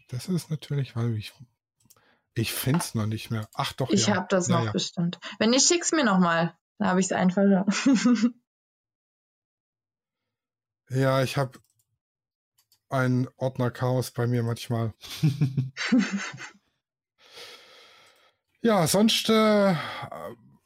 [0.09, 1.35] Das ist natürlich, weil ich.
[2.35, 3.49] Ich finde es noch nicht mehr.
[3.55, 3.89] Ach doch.
[3.91, 4.17] Ich ja.
[4.17, 5.19] habe das ja, noch bestimmt.
[5.39, 6.55] Wenn nicht, schick's mir noch mal.
[6.79, 7.43] Da habe ich es einfach.
[10.89, 11.61] ja, ich habe
[12.89, 14.93] ein Ordner-Chaos bei mir manchmal.
[18.63, 19.77] ja, sonst, äh,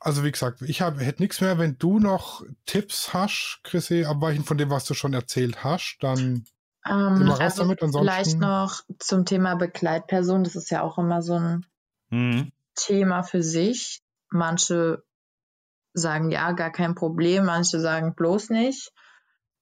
[0.00, 1.58] also wie gesagt, ich hab, hätte nichts mehr.
[1.58, 6.46] Wenn du noch Tipps hast, Chrissy, abweichend von dem, was du schon erzählt hast, dann
[6.86, 7.82] ähm, immer raus also damit.
[7.82, 8.10] Ansonsten...
[8.10, 10.44] Vielleicht noch zum Thema Begleitperson.
[10.44, 11.66] Das ist ja auch immer so ein
[12.10, 12.52] mhm.
[12.74, 14.02] Thema für sich.
[14.30, 15.02] Manche
[15.94, 17.46] sagen ja, gar kein Problem.
[17.46, 18.92] Manche sagen bloß nicht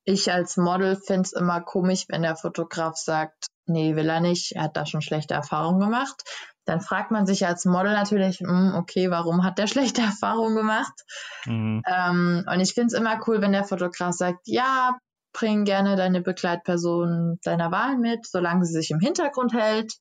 [0.06, 4.52] ich als Model finde es immer komisch, wenn der Fotograf sagt, nee, will er nicht,
[4.52, 6.22] er hat da schon schlechte Erfahrungen gemacht.
[6.64, 11.04] dann fragt man sich als Model natürlich, hm, okay, warum hat der schlechte Erfahrungen gemacht?
[11.44, 11.82] Mhm.
[11.86, 14.96] Ähm, und ich finde es immer cool, wenn der Fotograf sagt, ja,
[15.38, 19.94] bring gerne deine Begleitperson deiner Wahl mit, solange sie sich im Hintergrund hält.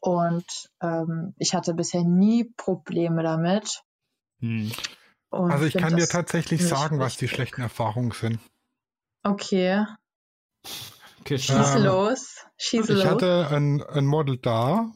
[0.00, 0.44] Und
[0.82, 3.82] ähm, ich hatte bisher nie Probleme damit.
[4.40, 8.38] Und Also ich kann dir tatsächlich sagen, was die schlechten Erfahrungen sind.
[9.22, 9.84] Okay,
[11.26, 12.36] Okay, schieß Ähm, los.
[12.56, 12.98] Schieß los.
[13.00, 14.92] Ich hatte ein, ein Model da,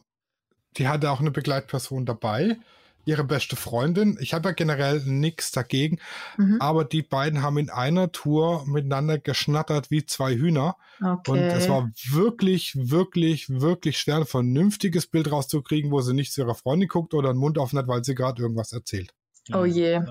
[0.77, 2.57] die hatte auch eine Begleitperson dabei,
[3.05, 4.17] ihre beste Freundin.
[4.19, 5.99] Ich habe ja generell nichts dagegen,
[6.37, 6.57] mhm.
[6.59, 10.77] aber die beiden haben in einer Tour miteinander geschnattert wie zwei Hühner.
[11.03, 11.31] Okay.
[11.31, 16.41] Und es war wirklich, wirklich, wirklich schwer, ein vernünftiges Bild rauszukriegen, wo sie nicht zu
[16.41, 19.13] ihrer Freundin guckt oder den Mund offen hat, weil sie gerade irgendwas erzählt.
[19.53, 20.01] Oh je.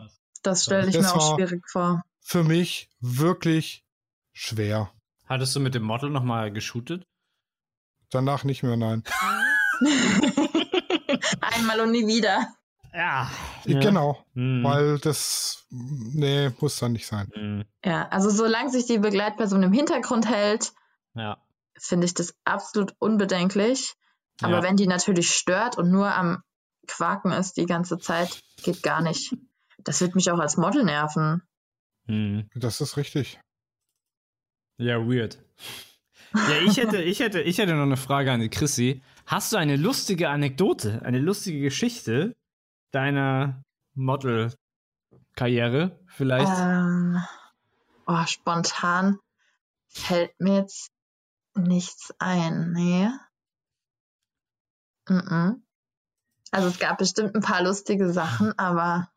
[0.42, 2.02] Das stelle ich das mir auch schwierig vor.
[2.20, 3.84] Für mich wirklich
[4.32, 4.90] schwer.
[5.26, 7.06] Hattest du mit dem Model nochmal geshootet?
[8.10, 9.04] Danach nicht mehr, nein.
[11.40, 12.54] Einmal und nie wieder.
[12.92, 13.30] Ja.
[13.64, 14.64] Genau, Mhm.
[14.64, 17.30] weil das, nee, muss dann nicht sein.
[17.34, 17.64] Mhm.
[17.84, 20.72] Ja, also solange sich die Begleitperson im Hintergrund hält,
[21.14, 21.38] Ja.
[21.78, 23.94] finde ich das absolut unbedenklich.
[24.42, 24.62] Aber ja.
[24.62, 26.42] wenn die natürlich stört und nur am
[26.86, 29.36] Quaken ist die ganze Zeit, geht gar nicht.
[29.78, 31.42] Das wird mich auch als Model nerven.
[32.06, 32.48] Mhm.
[32.54, 33.38] Das ist richtig.
[34.78, 35.38] Ja, weird.
[36.34, 39.02] Ja, ich hätte, ich hätte, ich hätte noch eine Frage an die Chrissy.
[39.26, 42.34] Hast du eine lustige Anekdote, eine lustige Geschichte
[42.90, 43.62] deiner
[43.94, 46.52] Model-Karriere vielleicht?
[46.58, 47.22] Ähm,
[48.06, 49.18] oh, spontan
[49.88, 50.90] fällt mir jetzt
[51.54, 52.72] nichts ein.
[52.72, 53.08] Nee.
[55.08, 55.62] Mhm.
[56.52, 59.10] Also es gab bestimmt ein paar lustige Sachen, aber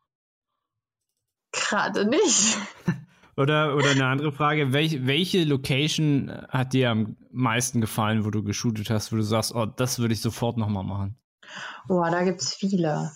[1.52, 2.58] gerade nicht.
[3.36, 8.44] Oder, oder eine andere Frage, welch, welche Location hat dir am meisten gefallen, wo du
[8.44, 11.18] geshootet hast, wo du sagst, oh, das würde ich sofort nochmal machen?
[11.88, 13.10] Boah, da gibt's viele.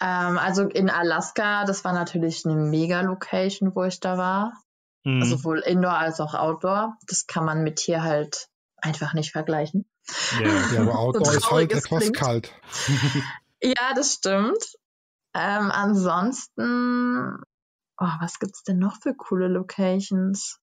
[0.00, 4.52] Ähm, also in Alaska, das war natürlich eine Mega-Location, wo ich da war.
[5.04, 5.22] Mhm.
[5.22, 6.96] Also sowohl Indoor als auch Outdoor.
[7.06, 8.48] Das kann man mit hier halt
[8.78, 9.84] einfach nicht vergleichen.
[10.40, 10.72] ja.
[10.74, 12.16] Ja, aber Outdoor ist halt etwas klingt.
[12.16, 12.52] kalt.
[13.62, 14.78] Ja, das stimmt.
[15.34, 17.36] Ähm, ansonsten,
[17.98, 20.58] oh, was gibt's denn noch für coole Locations?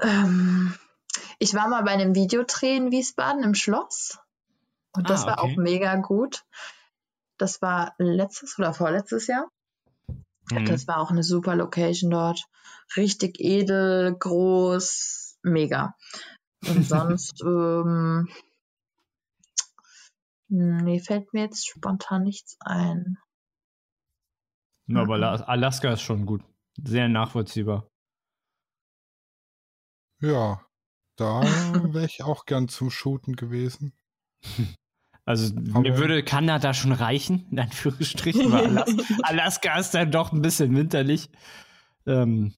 [0.00, 0.74] Ähm,
[1.38, 4.18] ich war mal bei einem Videodreh in Wiesbaden im Schloss.
[4.92, 5.52] Und das Ah, war okay.
[5.52, 6.44] auch mega gut.
[7.38, 9.48] Das war letztes oder vorletztes Jahr.
[10.50, 10.66] Mhm.
[10.66, 12.44] Das war auch eine super Location dort.
[12.96, 15.94] Richtig edel, groß, mega.
[16.66, 18.28] Und sonst, ähm,
[20.48, 23.18] nee, fällt mir jetzt spontan nichts ein.
[24.88, 26.42] Ja, aber La- Alaska ist schon gut.
[26.78, 27.88] Sehr nachvollziehbar.
[30.20, 30.64] Ja,
[31.16, 31.40] da
[31.92, 33.92] wäre ich auch gern zum Shooten gewesen.
[35.26, 38.86] Also Aber- mir würde Kanada schon reichen, in Anführungsstrichen, weil Alas
[39.22, 41.28] Alaska ist dann doch ein bisschen winterlich.
[42.06, 42.54] Ähm,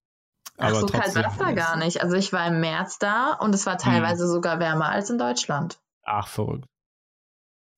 [0.58, 2.02] Ach, aber so kalt war es da gar nicht.
[2.02, 4.30] Also ich war im März da und es war teilweise Hm.
[4.30, 5.80] sogar wärmer als in Deutschland.
[6.04, 6.66] Ach, verrückt.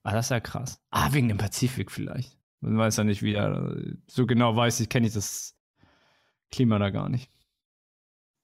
[0.03, 0.80] Ah, das ist ja krass.
[0.91, 2.36] Ah, wegen dem Pazifik vielleicht.
[2.61, 3.74] Man weiß ja nicht, wie er
[4.09, 5.55] so genau weiß, ich kenne ich das
[6.51, 7.30] Klima da gar nicht.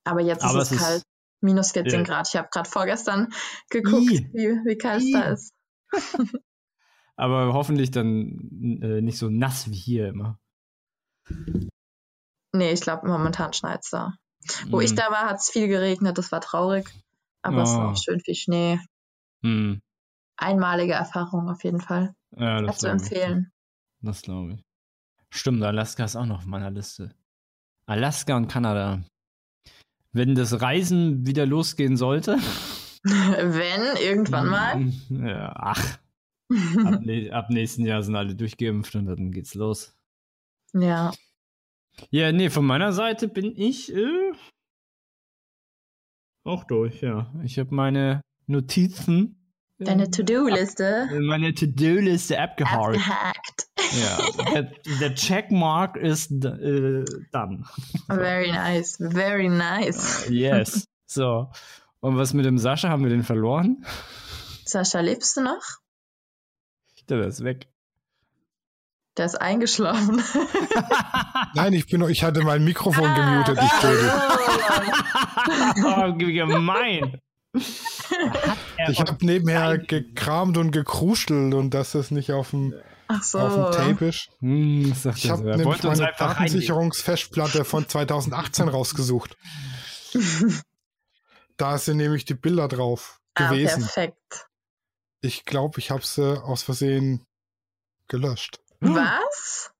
[0.05, 1.03] Aber jetzt Aber ist es es ist- kalt.
[1.42, 2.03] Minus 14 Ja.
[2.05, 2.28] Grad.
[2.28, 3.32] Ich habe gerade vorgestern
[3.68, 5.53] geguckt, wie, wie kalt es da ist.
[7.16, 10.39] Aber hoffentlich dann äh, nicht so nass wie hier immer.
[12.53, 14.14] Nee, ich glaube, momentan schneit es da.
[14.68, 16.18] Wo ich Mm, da war, hat es viel geregnet.
[16.18, 16.89] Das war traurig.
[17.43, 17.93] Aber es war Oh.
[17.93, 18.80] auch schön viel Schnee.
[19.43, 19.74] mm.
[20.39, 22.14] Einmalige Erfahrung auf jeden Fall.
[22.37, 23.03] Ja, das zu glaub ich.
[23.03, 23.53] empfehlen.
[24.03, 24.64] Das glaube ich.
[25.30, 27.14] Stimmt, Alaska ist auch noch auf meiner Liste.
[27.87, 29.03] Alaska und Kanada.
[30.12, 32.37] Wenn das Reisen wieder losgehen sollte.
[33.09, 34.93] Wenn, irgendwann mal.
[35.11, 35.99] Ja, ach,
[36.85, 39.95] ab, ne ab nächsten Jahr sind alle durchgeimpft und dann geht's los.
[40.73, 41.13] ja.
[42.11, 44.33] Ja, nee, von meiner Seite bin ich äh,
[46.45, 47.33] auch durch, ja.
[47.43, 49.51] Ich habe meine Notizen.
[49.79, 51.09] Deine äh, To-Do-Liste.
[51.11, 52.97] ab- Meine To-Do-Liste abgehakt.
[52.97, 53.67] Abgehakt.
[53.99, 54.63] Ja,
[55.01, 57.65] der, Checkmark ist äh, done.
[58.09, 58.97] Very nice.
[58.99, 60.29] Very nice.
[60.29, 60.85] Yes.
[61.07, 61.51] So.
[62.07, 62.89] Und was mit dem Sascha?
[62.89, 63.85] Haben wir den verloren?
[64.65, 65.61] Sascha, lebst du noch?
[67.09, 67.67] Der ist weg.
[69.17, 70.23] Der ist eingeschlafen.
[71.55, 74.13] Nein, ich bin, ich hatte mein Mikrofon gemutet, ich Dödel.
[75.85, 77.21] oh, wie gemein.
[78.89, 82.73] Ich habe nebenher gekramt und gekruschelt und dass das nicht auf dem,
[83.21, 83.39] so.
[83.41, 84.29] auf dem Tape ist.
[84.39, 86.13] Hm, Ich habe nämlich meine.
[86.17, 89.37] Datensicherungsfestplatte von 2018 rausgesucht.
[91.57, 93.83] Da sind nämlich die Bilder drauf ah, gewesen.
[93.83, 94.49] perfekt.
[95.23, 97.25] Ich glaube, ich habe sie aus Versehen
[98.09, 98.61] gelöscht.
[98.81, 99.73] Was?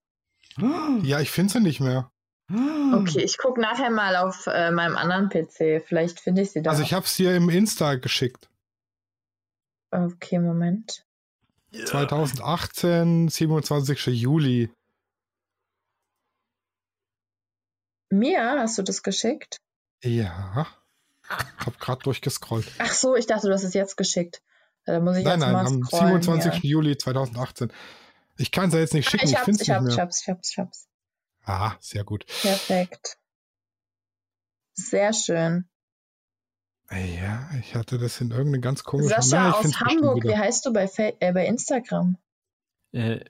[1.03, 2.11] Ja, ich finde sie nicht mehr.
[2.93, 5.85] Okay, ich gucke nachher mal auf äh, meinem anderen PC.
[5.85, 6.71] Vielleicht finde ich sie da.
[6.71, 8.49] Also ich habe es dir im Insta geschickt.
[9.91, 11.05] Okay, Moment.
[11.73, 14.07] 2018, 27.
[14.07, 14.71] Juli.
[18.09, 19.57] Mir hast du das geschickt?
[20.01, 20.67] Ja.
[21.29, 22.65] Hab gerade durchgescrollt.
[22.79, 24.41] Ach so, ich dachte, du hast es jetzt geschickt.
[24.85, 26.61] Da muss ich Nein, jetzt nein, mal am scrollen 27.
[26.61, 26.69] hier.
[26.69, 27.71] Juli 2018.
[28.37, 29.77] Ich kann es ja jetzt nicht Ah, schicken, ich ich, hab's, finde es ich nicht
[29.77, 30.03] hab's, ich mehr.
[30.05, 30.87] hab's, ich hab's, ich hab's.
[31.43, 32.25] Ah, sehr gut.
[32.41, 33.17] Perfekt.
[34.73, 35.67] Sehr schön.
[36.91, 39.09] Ja, ich hatte das in irgendeine ganz komische...
[39.21, 42.17] Sascha Na, ich aus Hamburg, wie heißt du bei, Fa äh, bei Instagram?
[42.93, 43.25] Äh,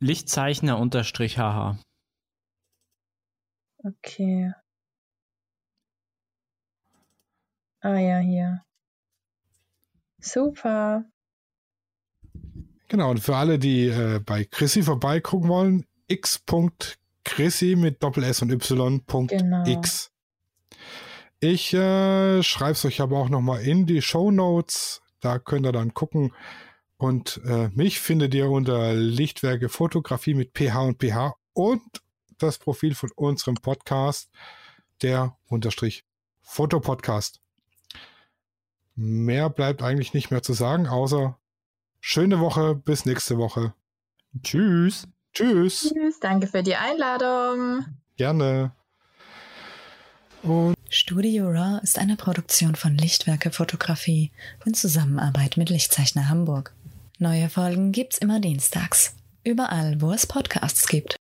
[0.00, 1.78] Lichtzeichner unterstrich haha.
[3.84, 4.52] Okay.
[7.82, 8.62] Ah ja, hier.
[10.20, 11.04] Super.
[12.88, 18.52] Genau, und für alle, die äh, bei Chrissy vorbeigucken wollen, x.chrissy mit Doppel S und
[18.52, 19.04] Y.
[19.04, 19.66] Punkt Genau.
[19.66, 20.12] X.
[21.40, 25.02] Ich äh, schreibe es euch aber auch nochmal in die Show Notes.
[25.18, 26.32] Da könnt ihr dann gucken.
[26.98, 31.82] Und äh, mich findet ihr unter Lichtwerke Fotografie mit PH und PH und
[32.38, 34.30] das Profil von unserem Podcast,
[35.02, 36.04] der Unterstrich
[36.42, 37.41] Fotopodcast.
[38.94, 41.38] Mehr bleibt eigentlich nicht mehr zu sagen, außer
[42.00, 43.74] schöne Woche, bis nächste Woche.
[44.42, 45.08] Tschüss.
[45.32, 47.86] Tschüss, Tschüss, danke für die Einladung.
[48.16, 48.72] gerne.
[50.42, 54.30] Und Studio Raw ist eine Produktion von Lichtwerke Fotografie
[54.66, 56.74] in Zusammenarbeit mit Lichtzeichner Hamburg.
[57.18, 59.14] Neue Folgen gibt's immer dienstags.
[59.44, 61.16] Überall, wo es Podcasts gibt.